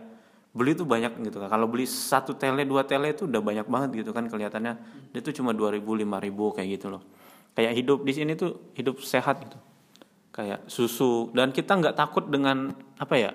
beli 0.52 0.76
tuh 0.76 0.84
banyak 0.84 1.16
gitu 1.24 1.40
kan 1.40 1.48
kalau 1.48 1.64
beli 1.64 1.88
satu 1.88 2.36
tele 2.36 2.68
dua 2.68 2.84
tele 2.84 3.16
itu 3.16 3.24
udah 3.24 3.40
banyak 3.40 3.64
banget 3.64 4.04
gitu 4.04 4.12
kan 4.12 4.28
kelihatannya. 4.28 4.76
Dia 5.16 5.20
tuh 5.24 5.32
cuma 5.32 5.56
dua 5.56 5.72
ribu 5.72 5.96
lima 5.96 6.20
ribu 6.20 6.52
kayak 6.52 6.76
gitu 6.76 6.92
loh. 6.92 7.02
Kayak 7.56 7.72
hidup 7.80 8.04
di 8.04 8.12
sini 8.12 8.36
tuh 8.36 8.72
hidup 8.76 9.00
sehat 9.00 9.40
gitu 9.40 9.71
kayak 10.32 10.64
susu. 10.66 11.28
Dan 11.36 11.52
kita 11.52 11.76
nggak 11.78 11.94
takut 11.94 12.24
dengan 12.26 12.72
apa 12.98 13.14
ya 13.14 13.30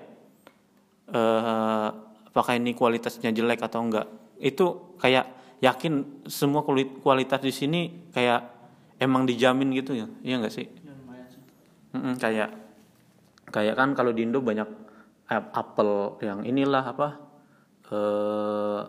eh 1.08 1.88
apakah 2.28 2.54
ini 2.60 2.76
kualitasnya 2.76 3.32
jelek 3.32 3.64
atau 3.64 3.80
enggak 3.80 4.04
itu 4.38 4.94
kayak 5.00 5.24
yakin 5.64 6.22
semua 6.28 6.62
kuali- 6.62 7.00
kualitas 7.00 7.40
di 7.40 7.50
sini 7.50 7.80
kayak 8.12 8.44
emang 9.00 9.24
dijamin 9.24 9.72
gitu 9.72 9.96
ya. 9.96 10.06
Iya 10.22 10.34
nggak 10.44 10.54
sih? 10.54 10.66
Ya, 10.68 10.94
sih. 11.32 11.40
Mm-mm, 11.96 12.14
kayak 12.20 12.50
kayak 13.48 13.74
kan 13.74 13.96
kalau 13.96 14.12
di 14.12 14.28
Indo 14.28 14.44
banyak 14.44 14.68
ap- 15.32 15.50
apel 15.56 16.20
yang 16.20 16.44
inilah 16.44 16.84
apa 16.84 17.08
eh 17.88 18.80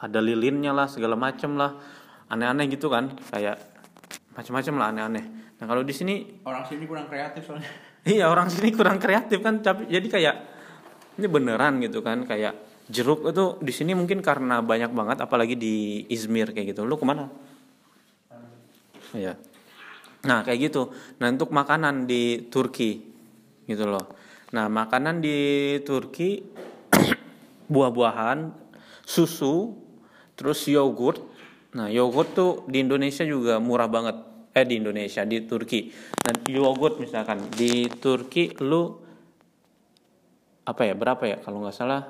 ada 0.00 0.18
lilinnya 0.18 0.74
lah 0.74 0.90
segala 0.90 1.14
macem 1.14 1.54
lah. 1.54 1.78
Aneh-aneh 2.26 2.66
gitu 2.70 2.90
kan 2.90 3.14
kayak 3.30 3.58
macam-macam 4.36 4.74
lah 4.78 4.86
aneh-aneh 4.94 5.24
nah 5.60 5.64
kalau 5.68 5.82
di 5.84 5.92
sini 5.92 6.40
Orang 6.46 6.64
sini 6.64 6.84
kurang 6.88 7.06
kreatif 7.10 7.42
soalnya. 7.44 7.70
iya 8.16 8.26
orang 8.30 8.48
sini 8.48 8.68
kurang 8.72 8.98
kreatif 8.98 9.38
kan 9.44 9.60
tapi 9.60 9.90
jadi 9.90 10.08
kayak 10.08 10.34
ini 11.20 11.26
beneran 11.28 11.82
gitu 11.84 12.00
kan 12.00 12.24
kayak 12.24 12.56
jeruk 12.90 13.28
itu 13.28 13.60
di 13.62 13.72
sini 13.74 13.92
mungkin 13.94 14.18
karena 14.24 14.64
banyak 14.64 14.90
banget 14.90 15.22
apalagi 15.22 15.54
di 15.54 16.04
Izmir 16.10 16.50
kayak 16.50 16.74
gitu 16.74 16.82
lu 16.82 16.96
ke 16.96 17.06
mana 17.06 17.28
Iya. 19.10 19.34
Nah 20.26 20.46
kayak 20.46 20.70
gitu. 20.70 20.92
Nah 21.18 21.26
untuk 21.32 21.50
makanan 21.50 22.06
di 22.06 22.46
Turki 22.46 23.02
gitu 23.66 23.84
loh. 23.86 24.06
Nah 24.54 24.70
makanan 24.70 25.22
di 25.22 25.38
Turki 25.82 26.42
buah-buahan, 27.72 28.50
susu, 29.06 29.74
terus 30.38 30.62
yogurt. 30.70 31.22
Nah 31.70 31.86
yogurt 31.86 32.34
tuh 32.34 32.66
di 32.66 32.82
Indonesia 32.82 33.22
juga 33.22 33.62
murah 33.62 33.86
banget. 33.86 34.16
Eh 34.50 34.66
di 34.66 34.82
Indonesia 34.82 35.22
di 35.22 35.46
Turki. 35.46 35.94
Nah 36.26 36.34
yogurt 36.50 36.98
misalkan 36.98 37.46
di 37.54 37.86
Turki 37.86 38.50
lu 38.58 38.98
apa 40.66 40.82
ya 40.82 40.94
berapa 40.98 41.22
ya 41.26 41.38
kalau 41.38 41.62
nggak 41.62 41.76
salah? 41.76 42.02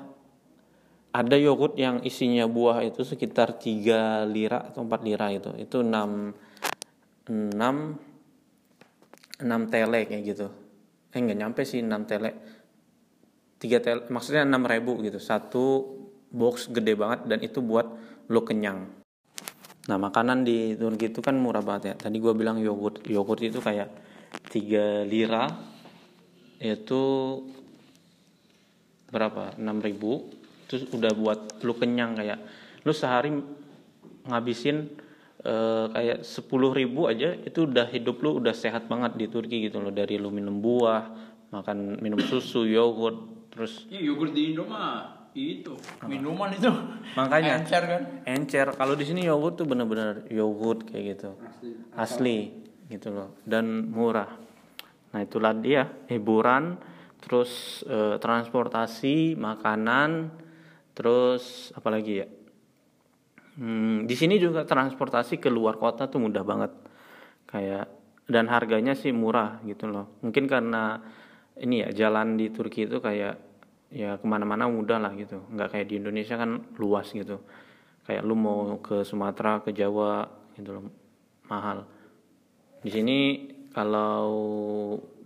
Ada 1.11 1.35
yogurt 1.37 1.77
yang 1.77 2.01
isinya 2.07 2.47
buah 2.47 2.81
itu 2.87 3.03
sekitar 3.03 3.59
3 3.59 4.25
lira 4.31 4.63
atau 4.71 4.81
4 4.87 5.05
lira 5.05 5.27
itu 5.29 5.51
itu 5.59 5.83
6 5.83 5.91
6 7.29 7.53
6 9.45 9.69
tele 9.69 9.99
kayak 10.09 10.23
gitu. 10.25 10.47
Eh 11.13 11.19
nggak 11.21 11.37
nyampe 11.37 11.61
sih 11.67 11.85
6 11.85 12.09
tele. 12.09 12.33
3 13.61 13.77
tele 13.77 14.09
maksudnya 14.09 14.41
6 14.41 14.65
ribu 14.65 14.97
gitu. 15.05 15.21
Satu 15.21 15.85
box 16.33 16.73
gede 16.73 16.97
banget 16.97 17.29
dan 17.29 17.37
itu 17.45 17.61
buat 17.61 17.85
lo 18.31 18.41
kenyang 18.47 19.00
nah 19.89 19.97
makanan 19.97 20.45
di 20.45 20.77
Turki 20.77 21.09
itu 21.09 21.23
kan 21.23 21.37
murah 21.37 21.63
banget 21.65 21.93
ya. 21.93 22.09
Tadi 22.09 22.17
gua 22.21 22.37
bilang 22.37 22.61
yogurt. 22.61 23.01
Yogurt 23.09 23.41
itu 23.41 23.57
kayak 23.57 23.89
3 24.49 25.09
lira 25.09 25.49
itu 26.61 27.03
berapa? 29.09 29.57
6 29.57 29.87
ribu. 29.87 30.29
Terus 30.69 30.87
udah 30.93 31.11
buat 31.17 31.39
lu 31.65 31.73
kenyang 31.75 32.15
kayak 32.15 32.39
lu 32.85 32.93
sehari 32.93 33.33
ngabisin 34.29 34.87
eh, 35.43 35.85
kayak 35.91 36.23
10 36.23 36.77
ribu 36.77 37.09
aja 37.09 37.33
itu 37.33 37.65
udah 37.65 37.89
hidup 37.89 38.21
lu 38.21 38.39
udah 38.39 38.53
sehat 38.53 38.85
banget 38.85 39.17
di 39.17 39.25
Turki 39.27 39.67
gitu 39.67 39.81
loh. 39.81 39.89
Dari 39.89 40.15
lu 40.21 40.29
minum 40.29 40.61
buah 40.61 41.31
makan 41.51 41.99
minum 41.99 42.19
susu 42.23 42.63
yogurt 42.63 43.51
terus 43.51 43.83
Iya 43.91 44.13
yogurt 44.13 44.31
di 44.31 44.55
Indo 44.55 44.63
mah 44.63 45.20
itu 45.31 45.79
minuman 46.03 46.51
itu. 46.51 46.67
Makanya. 47.15 47.63
Encer 47.63 47.83
kan. 47.87 48.01
encer. 48.27 48.67
Kalau 48.75 48.93
di 48.99 49.05
sini 49.07 49.23
yogurt 49.23 49.63
tuh 49.63 49.67
bener-bener 49.67 50.27
yogurt 50.27 50.87
kayak 50.91 51.17
gitu. 51.17 51.39
Asli. 51.95 52.51
Gitu 52.91 53.07
loh. 53.11 53.39
Dan 53.47 53.87
murah. 53.87 54.27
Nah 55.11 55.19
itulah 55.23 55.55
dia 55.55 55.87
hiburan 56.11 56.75
terus 57.23 57.83
eh, 57.87 58.19
transportasi 58.19 59.39
makanan 59.39 60.31
terus 60.91 61.71
apalagi 61.75 62.13
ya? 62.23 62.27
Hmm, 63.51 64.07
di 64.07 64.15
sini 64.15 64.39
juga 64.39 64.63
transportasi 64.63 65.39
ke 65.39 65.51
luar 65.51 65.79
kota 65.79 66.07
tuh 66.11 66.19
mudah 66.19 66.43
banget. 66.43 66.71
Kayak 67.47 67.87
dan 68.31 68.47
harganya 68.47 68.95
sih 68.95 69.11
murah 69.11 69.59
gitu 69.67 69.87
loh. 69.91 70.19
Mungkin 70.23 70.47
karena 70.47 70.99
ini 71.59 71.83
ya 71.83 71.89
jalan 71.91 72.39
di 72.39 72.47
Turki 72.47 72.87
itu 72.87 73.03
kayak 73.03 73.50
ya 73.91 74.17
ke 74.17 74.25
mana-mana 74.25 74.71
mudah 74.71 74.97
lah 74.97 75.11
gitu. 75.13 75.43
Nggak 75.51 75.75
kayak 75.75 75.87
di 75.91 75.95
Indonesia 75.99 76.39
kan 76.39 76.63
luas 76.79 77.11
gitu. 77.11 77.43
Kayak 78.07 78.23
lu 78.25 78.33
mau 78.33 78.79
ke 78.81 79.03
Sumatera 79.05 79.61
ke 79.61 79.75
Jawa 79.75 80.25
gitu 80.57 80.79
loh 80.79 80.85
mahal. 81.51 81.85
Di 82.81 82.89
sini 82.89 83.17
kalau 83.69 84.25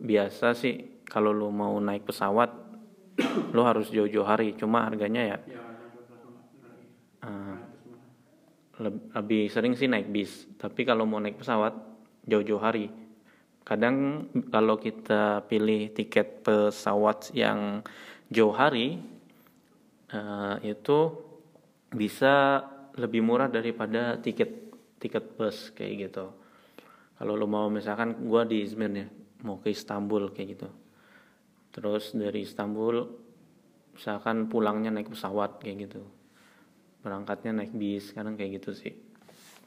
biasa 0.01 0.57
sih 0.57 1.05
kalau 1.05 1.31
lu 1.31 1.53
mau 1.53 1.77
naik 1.79 2.09
pesawat 2.09 2.51
lu 3.55 3.61
harus 3.63 3.87
jauh-jauh 3.93 4.27
hari. 4.27 4.57
Cuma 4.57 4.83
harganya 4.83 5.23
ya 5.23 5.37
leb- 8.79 9.07
lebih 9.15 9.47
sering 9.47 9.73
sih 9.77 9.87
naik 9.87 10.11
bis. 10.11 10.47
Tapi 10.59 10.83
kalau 10.83 11.07
mau 11.07 11.21
naik 11.21 11.39
pesawat 11.39 11.73
jauh-jauh 12.27 12.59
hari. 12.59 12.91
Kadang 13.65 14.29
kalau 14.53 14.77
kita 14.77 15.41
pilih 15.49 15.89
tiket 15.89 16.45
pesawat 16.45 17.33
yang 17.33 17.81
jauh 18.31 18.53
hari 18.53 18.97
eh, 20.09 20.55
itu 20.65 20.99
bisa 21.91 22.63
lebih 22.95 23.21
murah 23.21 23.51
daripada 23.51 24.17
tiket 24.19 24.73
tiket 24.99 25.35
bus 25.35 25.75
kayak 25.75 26.09
gitu. 26.09 26.31
Kalau 27.15 27.33
lo 27.35 27.47
mau 27.47 27.67
misalkan 27.71 28.27
gua 28.27 28.43
di 28.43 28.63
Izmir 28.63 28.91
nih 28.91 29.07
mau 29.43 29.59
ke 29.61 29.71
Istanbul 29.71 30.31
kayak 30.31 30.47
gitu. 30.57 30.69
Terus 31.75 32.15
dari 32.15 32.43
Istanbul 32.43 32.95
misalkan 33.95 34.47
pulangnya 34.51 34.91
naik 34.91 35.11
pesawat 35.11 35.59
kayak 35.59 35.91
gitu. 35.91 36.01
Berangkatnya 37.03 37.63
naik 37.63 37.75
bis 37.75 38.11
kadang 38.15 38.35
kayak 38.39 38.63
gitu 38.63 38.71
sih. 38.75 38.95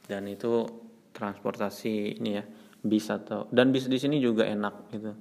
Dan 0.08 0.28
itu 0.28 0.64
transportasi 1.12 2.20
ini 2.20 2.30
ya 2.36 2.44
bis 2.78 3.10
atau 3.10 3.50
dan 3.50 3.74
bis 3.74 3.90
di 3.90 3.98
sini 3.98 4.22
juga 4.22 4.46
enak 4.46 4.74
gitu 4.94 5.12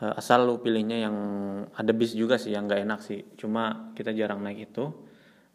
asal 0.00 0.48
lu 0.48 0.58
pilihnya 0.64 1.04
yang 1.04 1.16
ada 1.76 1.92
bis 1.92 2.16
juga 2.16 2.40
sih 2.40 2.56
yang 2.56 2.64
nggak 2.64 2.82
enak 2.88 3.00
sih 3.04 3.20
cuma 3.36 3.92
kita 3.92 4.16
jarang 4.16 4.40
naik 4.40 4.72
itu 4.72 4.88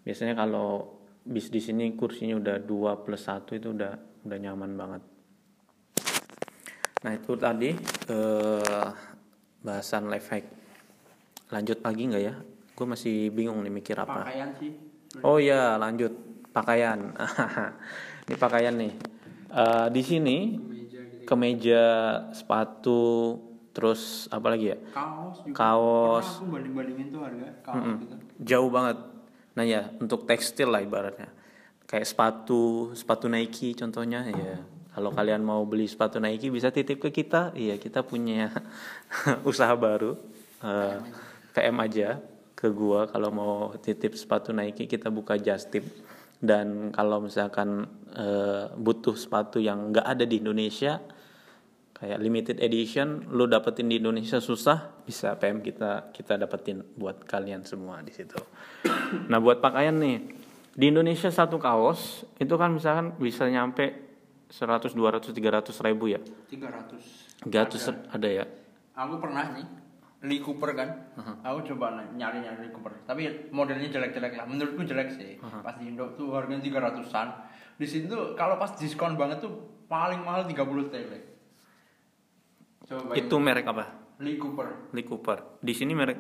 biasanya 0.05 0.37
kalau 0.37 1.01
bis 1.25 1.49
di 1.49 1.57
sini 1.57 1.97
kursinya 1.97 2.37
udah 2.37 2.57
2 2.61 3.03
plus 3.03 3.25
1 3.25 3.57
itu 3.57 3.73
udah 3.73 3.93
udah 4.29 4.37
nyaman 4.37 4.71
banget 4.77 5.01
nah 7.01 7.11
itu 7.13 7.31
tadi 7.37 7.73
eh, 8.09 8.87
bahasan 9.65 10.09
life 10.13 10.29
hack 10.29 10.45
lanjut 11.49 11.81
lagi 11.81 12.01
nggak 12.05 12.23
ya 12.23 12.33
gue 12.75 12.85
masih 12.85 13.33
bingung 13.33 13.63
nih 13.65 13.73
mikir 13.73 13.97
apa 13.97 14.29
Pakaian 14.29 14.51
sih. 14.59 14.73
Oh 15.23 15.39
ya, 15.39 15.79
lanjut 15.79 16.11
pakaian. 16.51 17.15
ini 18.27 18.35
pakaian 18.35 18.75
nih. 18.75 18.91
Eh, 19.47 19.87
di 19.95 20.01
sini 20.03 20.59
Meja 20.59 20.99
gitu. 21.07 21.23
kemeja, 21.23 21.85
sepatu, 22.35 23.39
terus 23.75 24.31
apa 24.31 24.55
lagi 24.55 24.71
ya? 24.71 24.77
Kaos 24.95 25.43
juga. 25.43 25.55
Kaos. 25.59 26.27
Aku 26.39 26.47
banding-bandingin 26.47 27.11
tuh 27.11 27.21
harga 27.27 27.47
kaos 27.59 27.83
gitu. 27.99 28.15
Jauh 28.39 28.71
banget. 28.71 28.97
Nah 29.59 29.65
ya, 29.67 29.91
untuk 29.99 30.23
tekstil 30.23 30.71
lah 30.71 30.79
ibaratnya. 30.79 31.27
Kayak 31.83 32.07
sepatu, 32.07 32.95
sepatu 32.95 33.27
Nike 33.27 33.75
contohnya 33.75 34.23
ya. 34.31 34.63
Kalau 34.95 35.11
kalian 35.11 35.43
mau 35.43 35.67
beli 35.67 35.91
sepatu 35.91 36.23
Nike 36.23 36.47
bisa 36.47 36.71
titip 36.71 37.03
ke 37.03 37.11
kita. 37.11 37.51
Iya, 37.51 37.75
kita 37.75 38.07
punya 38.07 38.47
usaha 39.49 39.75
baru. 39.75 40.15
Eh, 40.63 40.97
PM 41.51 41.75
aja 41.83 42.23
ke 42.55 42.71
gua 42.71 43.11
kalau 43.11 43.29
mau 43.29 43.55
titip 43.75 44.15
sepatu 44.15 44.55
Nike 44.55 44.87
kita 44.87 45.11
buka 45.11 45.35
just 45.35 45.67
tip 45.71 45.83
dan 46.39 46.95
kalau 46.95 47.23
misalkan 47.23 47.87
eh, 48.15 48.71
butuh 48.75 49.19
sepatu 49.19 49.59
yang 49.59 49.91
nggak 49.91 50.07
ada 50.07 50.23
di 50.23 50.39
Indonesia 50.39 51.03
kayak 51.95 52.19
limited 52.19 52.59
edition 52.59 53.23
lu 53.31 53.47
dapetin 53.47 53.87
di 53.87 54.03
Indonesia 54.03 54.43
susah 54.43 55.01
bisa 55.07 55.39
PM 55.39 55.63
kita 55.63 56.11
kita 56.11 56.35
dapetin 56.35 56.83
buat 56.99 57.23
kalian 57.23 57.63
semua 57.63 58.03
di 58.03 58.11
situ 58.11 58.35
nah 59.31 59.39
buat 59.39 59.63
pakaian 59.63 59.95
nih 59.95 60.17
di 60.75 60.85
Indonesia 60.91 61.31
satu 61.31 61.55
kaos 61.55 62.27
itu 62.35 62.51
kan 62.59 62.75
misalkan 62.75 63.15
bisa 63.15 63.47
nyampe 63.47 64.03
100 64.51 64.91
200 64.91 65.31
300 65.31 65.87
ribu 65.87 66.11
ya 66.11 66.19
300. 66.51 67.47
300 67.47 68.11
ada 68.11 68.27
ya 68.27 68.45
Aku 68.95 69.19
pernah 69.19 69.51
nih 69.51 69.67
Lee 70.23 70.39
Cooper 70.39 70.71
kan. 70.71 70.89
Aku 71.43 71.67
coba 71.67 71.99
nyari-nyari 72.15 72.63
Lee 72.63 72.73
Cooper. 72.73 73.03
Tapi 73.03 73.51
modelnya 73.51 73.91
jelek-jelek 73.91 74.39
lah. 74.39 74.47
Menurutku 74.47 74.87
jelek 74.87 75.11
sih. 75.11 75.35
Pas 75.61 75.75
di 75.75 75.91
Indo 75.91 76.15
tuh 76.15 76.31
harganya 76.31 76.63
300-an. 76.63 77.27
Di 77.75 77.83
sini 77.83 78.07
tuh 78.07 78.33
kalau 78.39 78.55
pas 78.55 78.71
diskon 78.79 79.19
banget 79.19 79.43
tuh 79.43 79.51
paling 79.91 80.23
mahal 80.23 80.47
30 80.47 80.55
TL. 80.89 81.34
Coba 82.85 83.11
itu 83.17 83.35
merek 83.41 83.65
apa? 83.65 83.83
Lee 84.21 84.37
Cooper. 84.39 84.93
Lee 84.95 85.05
Cooper. 85.05 85.59
Di 85.59 85.73
sini 85.75 85.91
merek 85.97 86.19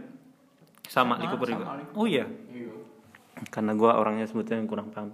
sama, 0.85 1.15
Sama, 1.17 1.23
Lee 1.23 1.29
Cooper 1.31 1.47
sama 1.49 1.57
juga 1.57 1.65
Lee 1.77 1.87
oh 1.95 2.05
iya? 2.05 2.25
Iya. 2.51 2.73
karena 3.51 3.75
gua 3.75 3.99
orangnya 3.99 4.23
sebetulnya 4.29 4.63
kurang 4.63 4.89
paham 4.89 5.13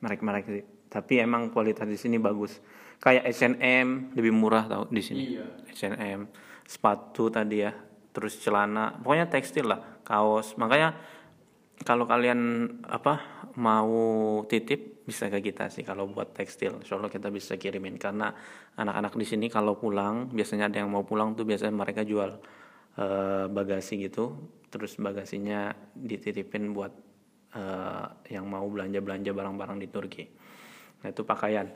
merek-merek 0.00 0.44
sih. 0.46 0.64
Tapi 0.88 1.20
emang 1.20 1.52
kualitas 1.52 1.84
di 1.84 1.98
sini 1.98 2.16
bagus. 2.16 2.62
Kayak 2.98 3.30
H&M 3.30 4.14
lebih 4.14 4.32
murah 4.34 4.64
tau 4.66 4.84
di 4.88 5.02
sini. 5.02 5.36
Iya. 5.36 5.44
H&M 5.68 6.26
sepatu 6.68 7.32
tadi 7.32 7.64
ya 7.64 7.72
terus 8.12 8.36
celana 8.42 8.98
pokoknya 8.98 9.26
tekstil 9.30 9.70
lah 9.70 9.80
kaos. 10.02 10.58
Makanya 10.58 10.96
kalau 11.86 12.04
kalian 12.10 12.68
apa 12.86 13.22
mau 13.54 14.42
titip 14.50 14.97
bisa 15.08 15.32
ke 15.32 15.40
kita 15.40 15.72
sih 15.72 15.80
kalau 15.80 16.04
buat 16.12 16.36
tekstil. 16.36 16.84
Insya 16.84 17.00
kita 17.00 17.32
bisa 17.32 17.56
kirimin. 17.56 17.96
Karena 17.96 18.28
anak-anak 18.76 19.16
di 19.16 19.24
sini 19.24 19.48
kalau 19.48 19.80
pulang 19.80 20.28
biasanya 20.28 20.68
ada 20.68 20.84
yang 20.84 20.92
mau 20.92 21.08
pulang 21.08 21.32
tuh 21.32 21.48
biasanya 21.48 21.72
mereka 21.72 22.04
jual 22.04 22.36
eh, 23.00 23.48
bagasi 23.48 24.04
gitu. 24.04 24.36
Terus 24.68 25.00
bagasinya 25.00 25.72
dititipin 25.96 26.76
buat 26.76 26.92
eh, 27.56 28.06
yang 28.36 28.44
mau 28.44 28.68
belanja-belanja 28.68 29.32
barang-barang 29.32 29.78
di 29.80 29.88
Turki. 29.88 30.24
Nah 31.00 31.08
itu 31.08 31.24
pakaian. 31.24 31.72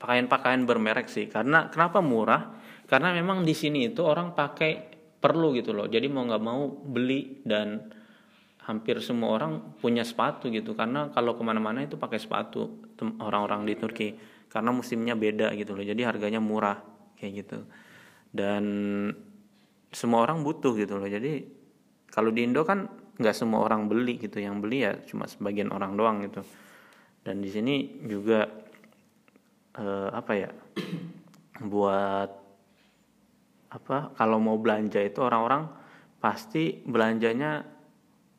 Pakaian-pakaian 0.00 0.64
bermerek 0.64 1.12
sih. 1.12 1.28
Karena 1.28 1.68
kenapa 1.68 2.00
murah? 2.00 2.56
Karena 2.88 3.12
memang 3.12 3.44
di 3.44 3.52
sini 3.52 3.92
itu 3.92 4.00
orang 4.00 4.32
pakai 4.32 4.72
perlu 5.20 5.52
gitu 5.52 5.76
loh. 5.76 5.86
Jadi 5.86 6.08
mau 6.08 6.24
nggak 6.24 6.42
mau 6.42 6.66
beli 6.72 7.44
dan 7.44 8.00
hampir 8.62 9.02
semua 9.02 9.34
orang 9.34 9.78
punya 9.82 10.06
sepatu 10.06 10.46
gitu. 10.48 10.78
Karena 10.78 11.10
kalau 11.10 11.34
ke 11.34 11.42
mana-mana 11.42 11.82
itu 11.82 11.98
pakai 11.98 12.18
sepatu 12.22 12.82
orang-orang 13.18 13.66
di 13.66 13.74
Turki. 13.74 14.08
Karena 14.46 14.70
musimnya 14.70 15.18
beda 15.18 15.50
gitu 15.58 15.74
loh. 15.74 15.82
Jadi 15.82 16.02
harganya 16.06 16.38
murah 16.38 16.78
kayak 17.18 17.32
gitu. 17.42 17.58
Dan 18.30 18.64
semua 19.90 20.24
orang 20.24 20.46
butuh 20.46 20.76
gitu 20.78 20.96
loh. 21.00 21.08
Jadi 21.08 21.42
kalau 22.12 22.30
di 22.30 22.46
Indo 22.46 22.62
kan 22.62 22.86
nggak 23.18 23.34
semua 23.34 23.66
orang 23.66 23.90
beli 23.90 24.20
gitu. 24.22 24.38
Yang 24.38 24.56
beli 24.62 24.78
ya 24.86 24.92
cuma 25.08 25.26
sebagian 25.26 25.74
orang 25.74 25.98
doang 25.98 26.22
gitu. 26.22 26.46
Dan 27.22 27.42
di 27.42 27.50
sini 27.50 28.02
juga 28.06 28.46
eh, 29.78 30.08
apa 30.12 30.32
ya 30.38 30.50
buat 31.72 32.30
apa 33.72 34.12
kalau 34.12 34.36
mau 34.36 34.60
belanja 34.60 35.00
itu 35.00 35.24
orang-orang 35.24 35.64
pasti 36.20 36.84
belanjanya 36.84 37.64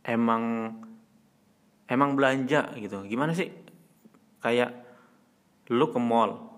emang 0.03 0.75
emang 1.87 2.15
belanja 2.15 2.75
gitu. 2.77 3.03
Gimana 3.07 3.35
sih? 3.35 3.49
Kayak 4.43 4.75
lu 5.71 5.87
ke 5.89 5.99
mall 5.99 6.51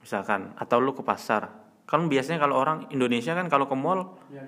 misalkan 0.00 0.56
atau 0.56 0.80
lu 0.80 0.96
ke 0.96 1.04
pasar. 1.04 1.52
Kan 1.86 2.10
biasanya 2.10 2.42
kalau 2.42 2.58
orang 2.58 2.90
Indonesia 2.90 3.36
kan 3.36 3.46
kalau 3.46 3.70
ke 3.70 3.76
mall 3.78 4.18
Iya 4.32 4.42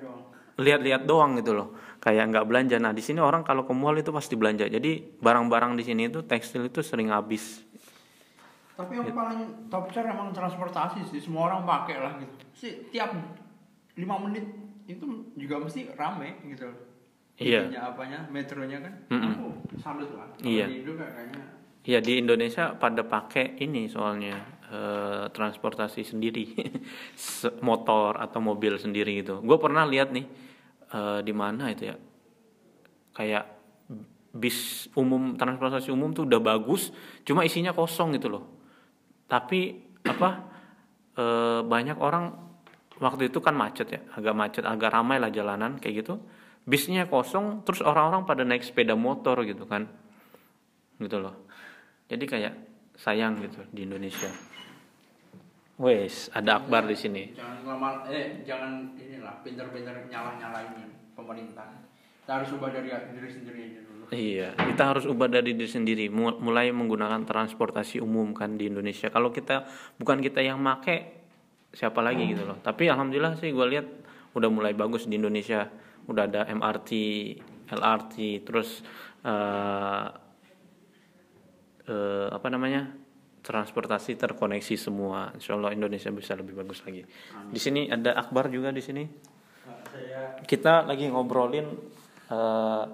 lihat-lihat 0.58 1.06
doang 1.06 1.38
gitu 1.38 1.54
loh. 1.54 1.78
Kayak 2.02 2.34
nggak 2.34 2.46
belanja. 2.50 2.76
Nah 2.82 2.90
di 2.90 2.98
sini 2.98 3.22
orang 3.22 3.46
kalau 3.46 3.62
ke 3.62 3.70
mall 3.70 3.94
itu 3.94 4.10
pasti 4.10 4.34
belanja. 4.34 4.66
Jadi 4.66 5.22
barang-barang 5.22 5.78
di 5.78 5.86
sini 5.86 6.10
itu 6.10 6.26
tekstil 6.26 6.66
itu 6.66 6.82
sering 6.82 7.14
habis. 7.14 7.62
Tapi 8.74 8.94
yang 8.94 9.10
paling 9.10 9.70
top 9.70 9.90
tier 9.90 10.06
emang 10.06 10.30
transportasi 10.30 11.02
sih, 11.10 11.18
semua 11.18 11.50
orang 11.50 11.66
pakai 11.66 11.96
lah 11.98 12.12
gitu. 12.22 12.34
Sih 12.54 12.72
tiap 12.94 13.10
5 13.98 14.24
menit 14.26 14.46
itu 14.86 15.30
juga 15.34 15.58
mesti 15.62 15.90
rame 15.98 16.42
gitu. 16.46 16.70
Iya. 17.38 17.70
Ininya 17.70 17.94
apanya, 17.94 18.18
metronya 18.28 18.78
kan. 18.82 18.92
Mm-mm. 19.14 19.32
Aku 19.38 19.48
salut 19.78 20.10
lah. 20.18 20.26
Kalau 20.34 20.42
Iya. 20.50 20.66
Di 20.66 20.76
Indo 20.82 20.92
kayaknya 20.98 21.58
di 22.04 22.20
Indonesia 22.20 22.76
pada 22.76 23.00
pakai 23.00 23.56
ini 23.64 23.88
soalnya 23.88 24.36
eh, 24.68 25.24
transportasi 25.32 26.04
sendiri 26.04 26.44
Se- 27.16 27.56
motor 27.64 28.20
atau 28.20 28.44
mobil 28.44 28.76
sendiri 28.76 29.24
gitu 29.24 29.40
gue 29.40 29.56
pernah 29.56 29.88
lihat 29.88 30.12
nih 30.12 30.26
eh, 30.92 31.20
di 31.24 31.32
mana 31.32 31.72
itu 31.72 31.88
ya 31.88 31.96
kayak 33.16 33.44
bis 34.36 34.86
umum 34.92 35.40
transportasi 35.40 35.88
umum 35.88 36.12
tuh 36.12 36.28
udah 36.28 36.44
bagus 36.44 36.92
cuma 37.24 37.42
isinya 37.48 37.72
kosong 37.72 38.12
gitu 38.20 38.28
loh 38.28 38.44
tapi 39.24 39.80
apa 40.04 40.44
eh, 41.16 41.60
banyak 41.64 41.96
orang 41.96 42.36
waktu 43.00 43.32
itu 43.32 43.40
kan 43.40 43.56
macet 43.56 43.88
ya 43.88 44.00
agak 44.12 44.34
macet 44.36 44.64
agak 44.68 44.92
ramai 44.92 45.16
lah 45.16 45.32
jalanan 45.32 45.80
kayak 45.80 46.04
gitu 46.04 46.20
bisnya 46.68 47.08
kosong 47.08 47.64
terus 47.64 47.80
orang-orang 47.80 48.28
pada 48.28 48.44
naik 48.44 48.60
sepeda 48.60 48.92
motor 48.92 49.40
gitu 49.48 49.64
kan 49.64 49.88
gitu 51.00 51.16
loh 51.16 51.32
jadi 52.12 52.24
kayak 52.28 52.54
sayang 53.00 53.40
gitu 53.40 53.64
di 53.72 53.88
Indonesia 53.88 54.28
wes 55.80 56.28
ada 56.36 56.60
akbar 56.60 56.84
di 56.84 56.96
sini 56.98 57.32
jangan 57.32 57.64
lama 57.64 57.88
eh 58.12 58.44
jangan 58.44 58.92
inilah 59.00 59.40
pinter-pinter 59.40 60.06
nyalah-nyalahin 60.12 60.98
pemerintah. 61.18 61.66
Kita 62.22 62.38
harus 62.38 62.50
ubah 62.54 62.70
dari 62.70 62.88
diri 62.94 63.30
sendiri 63.32 63.58
aja 63.66 63.80
dulu. 63.82 64.02
Iya, 64.14 64.48
kita 64.54 64.82
harus 64.94 65.04
ubah 65.10 65.26
dari 65.26 65.56
diri 65.58 65.66
sendiri, 65.66 66.06
mu- 66.06 66.38
mulai 66.38 66.70
menggunakan 66.70 67.26
transportasi 67.26 67.98
umum 67.98 68.30
kan 68.36 68.54
di 68.54 68.70
Indonesia. 68.70 69.10
Kalau 69.10 69.34
kita 69.34 69.66
bukan 69.98 70.22
kita 70.22 70.44
yang 70.44 70.62
make, 70.62 71.18
siapa 71.74 71.98
lagi 72.04 72.30
gitu 72.30 72.46
loh. 72.46 72.60
Tapi 72.62 72.86
alhamdulillah 72.86 73.34
sih 73.40 73.50
gue 73.50 73.66
lihat 73.66 73.86
udah 74.38 74.48
mulai 74.52 74.76
bagus 74.76 75.10
di 75.10 75.18
Indonesia. 75.18 75.66
Udah 76.08 76.24
ada 76.24 76.48
MRT, 76.48 76.90
LRT, 77.68 78.14
terus 78.48 78.80
eh, 79.22 80.06
eh, 81.88 82.28
apa 82.32 82.48
namanya 82.48 82.88
transportasi 83.44 84.16
terkoneksi 84.16 84.74
semua. 84.76 85.32
Insya 85.36 85.56
Allah 85.56 85.72
Indonesia 85.72 86.08
bisa 86.12 86.32
lebih 86.36 86.56
bagus 86.56 86.80
lagi. 86.84 87.04
Di 87.48 87.60
sini 87.60 87.88
ada 87.88 88.16
Akbar 88.16 88.48
juga 88.48 88.72
di 88.72 88.80
sini. 88.80 89.04
Saya 89.88 90.36
Kita 90.44 90.84
lagi 90.84 91.08
ngobrolin 91.08 91.66
eh, 92.28 92.84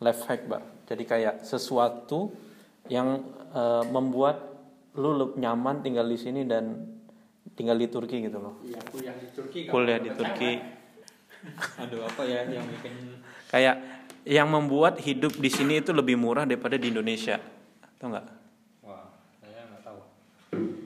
life 0.00 0.22
hack, 0.28 0.48
Mbak. 0.48 0.62
Jadi 0.88 1.02
kayak 1.04 1.34
sesuatu 1.44 2.32
yang 2.88 3.24
eh, 3.52 3.84
membuat 3.88 4.36
lu 4.98 5.14
le- 5.14 5.36
nyaman 5.38 5.80
tinggal 5.80 6.04
di 6.04 6.18
sini 6.18 6.42
dan 6.44 6.76
tinggal 7.54 7.78
di 7.78 7.86
Turki 7.86 8.18
gitu 8.24 8.42
loh. 8.42 8.58
iya 8.64 8.80
kuliah 8.90 9.14
di 9.14 9.26
Turki 9.30 9.58
kan. 9.68 9.70
Kuliah 9.70 9.98
di 10.02 10.10
Turki 10.10 10.50
Aduh 11.82 12.04
apa 12.04 12.22
ya 12.28 12.44
yang 12.44 12.66
bikin 12.68 12.92
kayak 13.48 13.76
yang 14.28 14.48
membuat 14.52 15.00
hidup 15.00 15.32
di 15.40 15.48
sini 15.48 15.80
itu 15.80 15.96
lebih 15.96 16.20
murah 16.20 16.44
daripada 16.44 16.76
di 16.76 16.92
Indonesia. 16.92 17.40
Tahu 17.96 18.08
nggak? 18.12 18.26
wah 18.84 19.08
saya 19.40 19.64
nggak 19.68 19.82
tahu. 19.84 20.00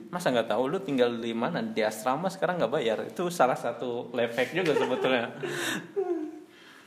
masa 0.07 0.27
nggak 0.31 0.49
tahu? 0.49 0.63
Lu 0.71 0.79
tinggal 0.79 1.19
di 1.19 1.35
mana? 1.35 1.59
Di 1.59 1.83
asrama 1.83 2.31
sekarang 2.31 2.59
nggak 2.63 2.71
bayar. 2.71 2.97
Itu 3.03 3.27
salah 3.27 3.59
satu 3.59 4.11
lefek 4.15 4.55
juga 4.55 4.75
sebetulnya. 4.75 5.31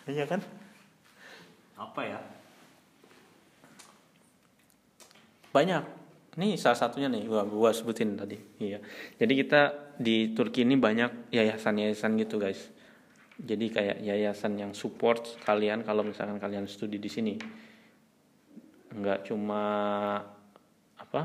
Iya 0.09 0.25
kan? 0.25 0.41
Apa 1.77 2.01
ya? 2.01 2.17
Banyak. 5.53 5.85
Nih 6.41 6.57
salah 6.57 6.81
satunya 6.81 7.13
nih 7.13 7.29
gua 7.29 7.45
gua 7.45 7.77
sebutin 7.77 8.17
tadi. 8.17 8.41
Iya. 8.57 8.81
Jadi 9.21 9.33
kita 9.37 9.93
di 10.01 10.33
Turki 10.33 10.65
ini 10.65 10.81
banyak 10.81 11.29
yayasan-yayasan 11.29 12.17
gitu 12.25 12.41
guys 12.41 12.73
jadi 13.39 13.67
kayak 13.71 13.97
yayasan 14.03 14.59
yang 14.59 14.73
support 14.75 15.39
kalian 15.47 15.87
kalau 15.87 16.03
misalkan 16.03 16.43
kalian 16.43 16.67
studi 16.67 16.99
di 16.99 17.07
sini 17.07 17.35
nggak 18.91 19.31
cuma 19.31 19.63
apa 20.99 21.23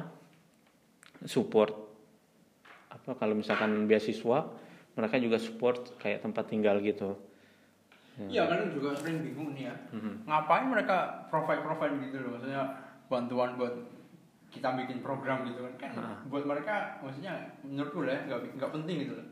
support 1.26 1.74
apa 2.94 3.18
kalau 3.18 3.34
misalkan 3.34 3.90
beasiswa 3.90 4.46
mereka 4.94 5.18
juga 5.18 5.42
support 5.42 5.98
kayak 5.98 6.22
tempat 6.22 6.46
tinggal 6.54 6.78
gitu 6.80 7.18
Iya 8.14 8.46
kan 8.46 8.70
juga 8.70 8.94
sering 8.94 9.26
bingung 9.26 9.58
nih 9.58 9.74
ya. 9.74 9.76
Mhm. 9.90 10.30
Ngapain 10.30 10.70
mereka 10.70 11.26
profile-profile 11.34 11.98
gitu 11.98 12.22
loh, 12.22 12.38
maksudnya 12.38 12.62
bantuan 13.10 13.58
buat 13.58 13.74
kita 14.54 14.70
bikin 14.78 15.02
program 15.02 15.50
gitu 15.50 15.66
kan. 15.66 15.74
Kan 15.82 15.92
Ah. 15.98 16.22
buat 16.30 16.46
mereka 16.46 17.02
maksudnya 17.02 17.58
menurutku 17.66 18.06
lah 18.06 18.14
ya, 18.14 18.22
nggak 18.30 18.40
nggak 18.62 18.70
penting 18.70 18.96
gitu 19.10 19.14
loh. 19.18 19.28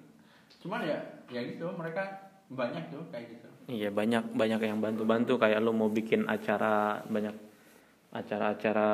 Cuman 0.66 0.82
ya 0.82 0.98
ya 1.30 1.46
gitu 1.46 1.70
mereka 1.78 2.31
banyak 2.52 2.84
tuh 2.92 3.04
kayak 3.10 3.26
gitu. 3.32 3.48
Iya 3.72 3.90
banyak 3.90 4.36
banyak 4.36 4.62
yang 4.68 4.80
bantu-bantu. 4.84 5.40
Kayak 5.40 5.64
lu 5.64 5.72
mau 5.72 5.88
bikin 5.88 6.28
acara 6.28 7.00
banyak 7.08 7.36
acara-acara 8.12 8.92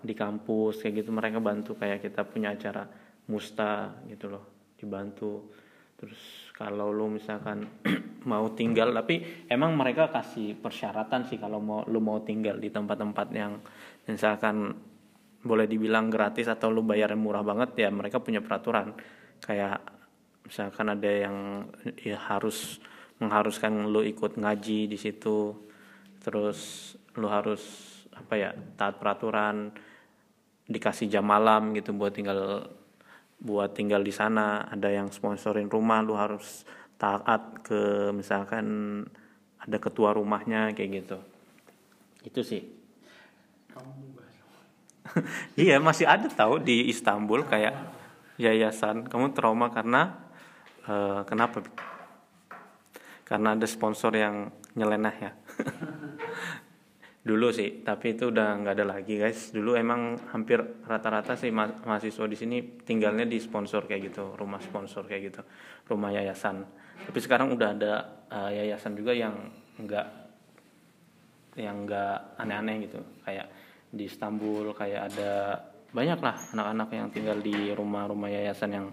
di 0.00 0.14
kampus 0.16 0.80
kayak 0.80 1.04
gitu 1.04 1.12
mereka 1.12 1.38
bantu. 1.38 1.76
Kayak 1.76 2.00
kita 2.00 2.24
punya 2.24 2.56
acara 2.56 2.88
musta 3.28 4.00
gitu 4.08 4.32
loh 4.32 4.74
dibantu. 4.80 5.52
Terus 5.96 6.52
kalau 6.56 6.92
lu 6.92 7.12
misalkan 7.12 7.68
mau 8.30 8.48
tinggal 8.56 8.92
tapi 8.92 9.44
emang 9.48 9.76
mereka 9.76 10.08
kasih 10.08 10.56
persyaratan 10.56 11.28
sih 11.28 11.36
kalau 11.36 11.60
mau 11.60 11.80
lu 11.88 12.00
mau 12.00 12.20
tinggal 12.24 12.56
di 12.56 12.72
tempat-tempat 12.72 13.28
yang 13.32 13.60
misalkan 14.08 14.76
boleh 15.46 15.68
dibilang 15.68 16.10
gratis 16.10 16.50
atau 16.50 16.72
lu 16.72 16.82
bayarnya 16.82 17.16
murah 17.16 17.44
banget 17.44 17.86
ya 17.86 17.88
mereka 17.92 18.24
punya 18.24 18.40
peraturan. 18.40 18.96
Kayak 19.40 19.95
misalkan 20.46 20.86
ada 20.94 21.10
yang 21.10 21.66
ya 22.00 22.16
harus 22.16 22.78
mengharuskan 23.18 23.90
lu 23.90 24.06
ikut 24.06 24.38
ngaji 24.38 24.86
di 24.86 24.98
situ 24.98 25.56
terus 26.22 26.94
lu 27.16 27.26
harus 27.26 27.62
apa 28.16 28.34
ya 28.38 28.50
taat 28.78 28.96
peraturan 28.96 29.72
dikasih 30.66 31.06
jam 31.06 31.26
malam 31.26 31.74
gitu 31.74 31.94
buat 31.94 32.10
tinggal 32.10 32.66
buat 33.40 33.76
tinggal 33.76 34.02
di 34.02 34.12
sana. 34.12 34.66
Ada 34.66 35.02
yang 35.02 35.08
sponsorin 35.12 35.68
rumah 35.68 36.00
lu 36.02 36.16
harus 36.16 36.64
taat 36.96 37.60
ke 37.62 38.10
misalkan 38.10 38.66
ada 39.60 39.76
ketua 39.76 40.16
rumahnya 40.16 40.72
kayak 40.72 40.90
gitu. 41.04 41.18
Itu 42.24 42.40
sih. 42.42 42.62
Iya 45.56 45.80
masih 45.80 46.04
ada 46.04 46.28
tahu 46.28 46.60
di 46.60 46.92
Istanbul 46.92 47.46
kayak 47.48 47.72
yayasan. 48.36 49.08
Kamu 49.08 49.32
trauma 49.32 49.72
karena 49.72 50.25
eh, 50.86 51.20
kenapa? 51.26 51.62
Karena 53.26 53.58
ada 53.58 53.66
sponsor 53.66 54.14
yang 54.14 54.50
nyeleneh 54.78 55.16
ya. 55.18 55.32
Dulu 57.26 57.50
sih 57.50 57.82
tapi 57.82 58.14
itu 58.14 58.30
udah 58.30 58.62
nggak 58.62 58.74
ada 58.78 58.86
lagi 58.86 59.18
guys. 59.18 59.50
Dulu 59.50 59.74
emang 59.74 60.14
hampir 60.30 60.62
rata-rata 60.86 61.34
sih 61.34 61.50
ma- 61.50 61.82
mahasiswa 61.82 62.22
di 62.30 62.38
sini 62.38 62.56
tinggalnya 62.86 63.26
di 63.26 63.42
sponsor 63.42 63.90
kayak 63.90 64.14
gitu 64.14 64.38
rumah 64.38 64.62
sponsor 64.62 65.10
kayak 65.10 65.34
gitu 65.34 65.42
rumah 65.90 66.14
yayasan. 66.14 66.62
Tapi 67.02 67.18
sekarang 67.18 67.50
udah 67.50 67.68
ada 67.74 67.92
eh, 68.30 68.62
yayasan 68.62 68.94
juga 68.94 69.10
yang 69.10 69.34
nggak 69.82 70.06
yang 71.58 71.82
nggak 71.82 72.38
aneh-aneh 72.38 72.86
gitu. 72.86 73.02
Kayak 73.26 73.50
di 73.90 74.06
Istanbul 74.06 74.70
kayak 74.70 75.10
ada 75.10 75.58
banyak 75.90 76.20
lah 76.22 76.36
anak-anak 76.54 76.88
yang 76.94 77.08
tinggal 77.10 77.38
di 77.42 77.74
rumah-rumah 77.74 78.28
yayasan 78.30 78.70
yang 78.70 78.86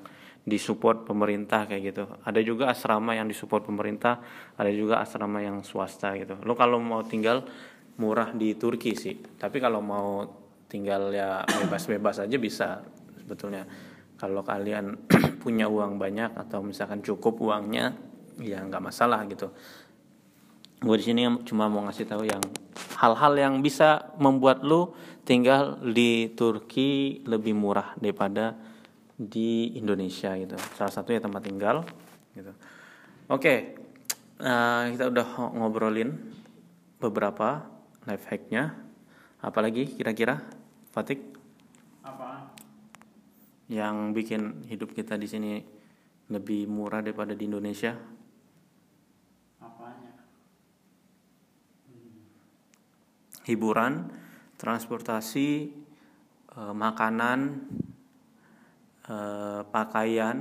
disupport 0.43 1.08
pemerintah 1.08 1.63
kayak 1.63 1.82
gitu. 1.93 2.03
Ada 2.27 2.43
juga 2.43 2.67
asrama 2.67 3.15
yang 3.15 3.32
disupport 3.32 3.63
pemerintah 3.63 4.19
ada 4.60 4.71
juga 4.71 4.99
asrama 4.99 5.39
yang 5.39 5.63
swasta 5.63 6.12
gitu. 6.19 6.36
Lo 6.43 6.53
kalau 6.60 6.84
mau 6.84 7.03
tinggal 7.08 7.47
murah 7.95 8.36
di 8.36 8.58
Turki 8.60 8.97
sih 8.97 9.15
tapi 9.39 9.63
kalau 9.63 9.79
mau 9.79 10.25
tinggal 10.67 11.13
ya 11.13 11.47
bebas-bebas 11.47 12.27
aja 12.27 12.36
bisa 12.36 12.84
sebetulnya. 13.23 13.63
Kalau 14.19 14.43
kalian 14.43 15.08
punya 15.43 15.67
uang 15.71 15.95
banyak 15.99 16.36
atau 16.36 16.60
misalkan 16.60 16.99
cukup 16.99 17.39
uangnya 17.39 17.95
ya 18.43 18.60
nggak 18.60 18.84
masalah 18.84 19.23
gitu. 19.32 19.47
Gue 20.84 20.99
di 20.99 21.06
sini 21.08 21.23
cuma 21.47 21.71
mau 21.71 21.88
ngasih 21.88 22.03
tahu 22.03 22.27
yang 22.27 22.43
hal-hal 22.99 23.34
yang 23.39 23.63
bisa 23.63 24.12
membuat 24.19 24.60
lu 24.67 24.91
tinggal 25.23 25.79
di 25.79 26.27
Turki 26.36 27.23
lebih 27.23 27.56
murah 27.56 27.95
daripada 27.95 28.73
di 29.30 29.76
Indonesia 29.78 30.34
gitu. 30.36 30.56
Salah 30.78 30.94
satu 30.94 31.14
ya 31.14 31.22
tempat 31.24 31.46
tinggal 31.46 31.84
gitu. 32.34 32.52
Oke 33.32 33.78
eh, 34.40 34.84
kita 34.96 35.10
udah 35.10 35.28
ngobrolin 35.56 36.12
beberapa 37.00 37.64
life 38.08 38.26
hacknya. 38.28 38.74
Apalagi 39.44 40.00
kira-kira 40.00 40.40
Fatik? 40.94 41.20
Apa? 42.04 42.54
yang 43.72 44.12
bikin 44.12 44.68
hidup 44.68 44.92
kita 44.94 45.16
di 45.16 45.26
sini 45.26 45.58
lebih 46.30 46.68
murah 46.70 47.02
daripada 47.02 47.34
di 47.34 47.48
Indonesia? 47.48 47.96
Apanya? 49.60 50.14
hiburan, 53.44 54.08
transportasi, 54.56 55.50
eh, 56.56 56.74
makanan, 56.74 57.40
eh, 59.08 59.62
pakaian, 59.68 60.38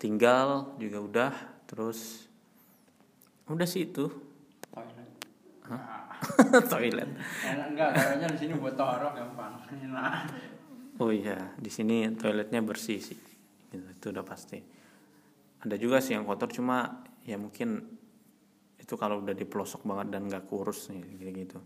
tinggal 0.00 0.76
juga 0.80 0.98
udah, 1.00 1.32
terus 1.68 2.28
udah 3.48 3.68
sih 3.68 3.88
itu 3.88 4.08
Toilet. 4.72 5.08
toilet. 6.72 7.10
Enak 7.44 7.66
enggak, 7.72 7.90
caranya 7.96 8.28
di 8.28 8.38
sini 8.40 8.52
buat 8.56 8.76
taruh 8.76 9.12
gampang. 9.16 9.54
Enak. 9.72 10.14
Oh 10.94 11.10
iya, 11.10 11.50
di 11.58 11.74
sini 11.74 12.06
toiletnya 12.14 12.62
bersih 12.62 13.02
sih, 13.02 13.18
gitu, 13.74 13.82
itu 13.82 14.06
udah 14.14 14.22
pasti. 14.22 14.62
Ada 15.66 15.74
juga 15.74 15.98
sih 15.98 16.14
yang 16.14 16.22
kotor, 16.22 16.54
cuma 16.54 17.02
ya 17.26 17.34
mungkin 17.34 17.82
itu 18.78 18.94
kalau 18.94 19.18
udah 19.18 19.34
di 19.34 19.42
pelosok 19.42 19.82
banget 19.82 20.14
dan 20.14 20.30
nggak 20.30 20.46
kurus 20.46 20.94
nih 20.94 21.02
gitu-gitu. 21.18 21.58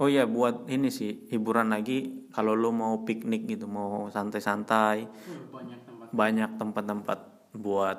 Oh 0.00 0.08
iya 0.08 0.24
buat 0.24 0.64
ini 0.72 0.88
sih 0.88 1.28
hiburan 1.28 1.76
lagi 1.76 2.24
kalau 2.32 2.56
lu 2.56 2.72
mau 2.72 3.04
piknik 3.04 3.44
gitu 3.44 3.68
mau 3.68 4.08
santai-santai. 4.08 5.04
Uh, 5.04 5.44
banyak 5.52 5.80
tempat. 5.84 6.06
banyak 6.08 6.50
tempat-tempat 6.56 7.18
buat 7.60 7.98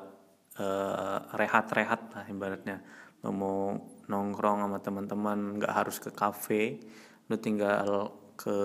eh, 0.57 1.19
rehat-rehat 1.37 2.01
lah 2.17 2.25
ibaratnya. 2.25 2.81
Lu 3.21 3.29
mau 3.29 3.77
nongkrong 4.09 4.65
sama 4.65 4.81
teman-teman 4.81 5.61
nggak 5.61 5.73
harus 5.77 6.01
ke 6.01 6.09
kafe 6.09 6.81
lu 7.29 7.39
tinggal 7.39 8.11
ke 8.35 8.57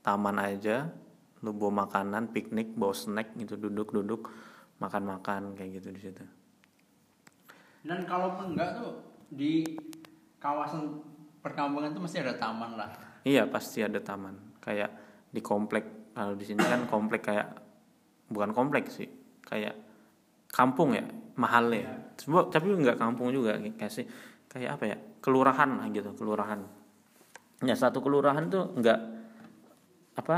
taman 0.00 0.40
aja 0.40 0.88
lu 1.44 1.52
bawa 1.52 1.84
makanan 1.84 2.32
piknik 2.32 2.72
bawa 2.72 2.96
snack 2.96 3.36
gitu 3.36 3.60
duduk-duduk 3.60 4.32
makan-makan 4.80 5.58
kayak 5.58 5.82
gitu 5.82 5.88
di 5.92 6.00
situ. 6.00 6.24
Dan 7.84 8.06
kalaupun 8.06 8.54
enggak 8.54 8.80
tuh 8.80 9.02
di 9.28 9.66
kawasan 10.40 11.09
perkampungan 11.40 11.92
tuh 11.92 12.02
mesti 12.04 12.20
ada 12.20 12.36
taman 12.36 12.76
lah. 12.76 12.90
Iya 13.24 13.48
pasti 13.48 13.84
ada 13.84 14.00
taman. 14.00 14.60
Kayak 14.60 14.90
di 15.28 15.40
komplek 15.40 16.12
kalau 16.16 16.36
di 16.36 16.44
sini 16.44 16.60
kan 16.60 16.84
komplek 16.88 17.22
kayak 17.26 17.48
bukan 18.30 18.52
komplek 18.54 18.92
sih, 18.92 19.08
kayak 19.44 19.74
kampung 20.52 20.94
ya, 20.94 21.04
mahal 21.36 21.72
ya. 21.72 21.88
Sebab 22.20 22.52
tapi 22.52 22.70
nggak 22.70 23.00
kampung 23.00 23.32
juga 23.32 23.56
kayak 23.56 23.92
sih 23.92 24.04
kayak 24.50 24.80
apa 24.80 24.84
ya 24.86 24.96
kelurahan 25.20 25.80
lah 25.80 25.86
gitu 25.90 26.12
kelurahan. 26.14 26.60
Ya 27.64 27.76
satu 27.76 28.00
kelurahan 28.00 28.48
tuh 28.48 28.72
nggak 28.76 29.00
apa 30.20 30.36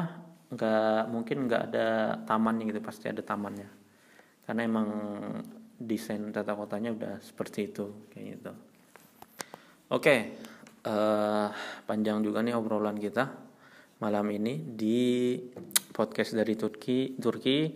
nggak 0.52 1.08
mungkin 1.08 1.48
nggak 1.48 1.62
ada 1.72 1.86
tamannya 2.28 2.68
gitu 2.68 2.84
pasti 2.84 3.08
ada 3.08 3.24
tamannya 3.24 3.66
karena 4.44 4.68
emang 4.68 4.88
desain 5.80 6.28
tata 6.28 6.52
kotanya 6.52 6.92
udah 6.92 7.14
seperti 7.24 7.72
itu 7.72 8.06
kayak 8.12 8.26
gitu. 8.38 8.52
Oke, 9.92 10.36
eh, 10.86 11.48
panjang 11.86 12.22
juga 12.22 12.42
nih 12.42 12.54
obrolan 12.54 12.98
kita 12.98 13.30
malam 14.02 14.26
ini 14.34 14.58
di 14.58 15.38
podcast 15.94 16.34
dari 16.34 16.58
Turki. 16.58 17.14
Turki, 17.22 17.70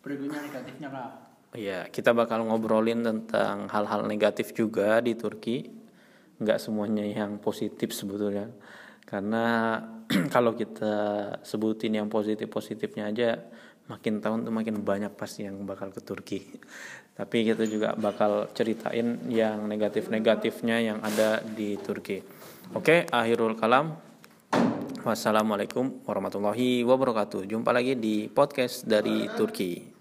Berikutnya 0.00 0.40
negatifnya 0.40 0.88
lah. 0.88 1.08
ya 1.52 1.84
kita 1.92 2.16
bakal 2.16 2.48
ngobrolin 2.48 3.04
tentang 3.04 3.68
hal-hal 3.68 4.08
negatif 4.08 4.56
juga 4.56 5.04
di 5.04 5.12
Turki. 5.12 5.68
Nggak 6.40 6.58
semuanya 6.62 7.04
yang 7.04 7.36
positif 7.42 7.92
sebetulnya. 7.92 8.48
karena 9.08 9.80
kalau 10.34 10.52
kita 10.52 10.92
sebutin 11.40 11.96
yang 11.96 12.12
positif 12.12 12.44
positifnya 12.52 13.08
aja 13.08 13.40
makin 13.88 14.20
tahun 14.20 14.44
tuh 14.44 14.54
makin 14.54 14.84
banyak 14.84 15.12
pasti 15.16 15.48
yang 15.48 15.64
bakal 15.64 15.90
ke 15.90 16.00
Turki. 16.04 16.40
Tapi 17.18 17.42
kita 17.42 17.66
juga 17.66 17.98
bakal 17.98 18.52
ceritain 18.54 19.18
yang 19.26 19.66
negatif 19.66 20.06
negatifnya 20.12 20.78
yang 20.78 20.98
ada 21.02 21.42
di 21.42 21.74
Turki. 21.80 22.22
Oke 22.76 23.08
akhirul 23.08 23.58
kalam. 23.58 23.96
Wassalamualaikum 25.02 26.04
warahmatullahi 26.04 26.84
wabarakatuh. 26.84 27.48
Jumpa 27.48 27.72
lagi 27.72 27.96
di 27.96 28.28
podcast 28.28 28.84
dari 28.84 29.24
Turki 29.34 29.97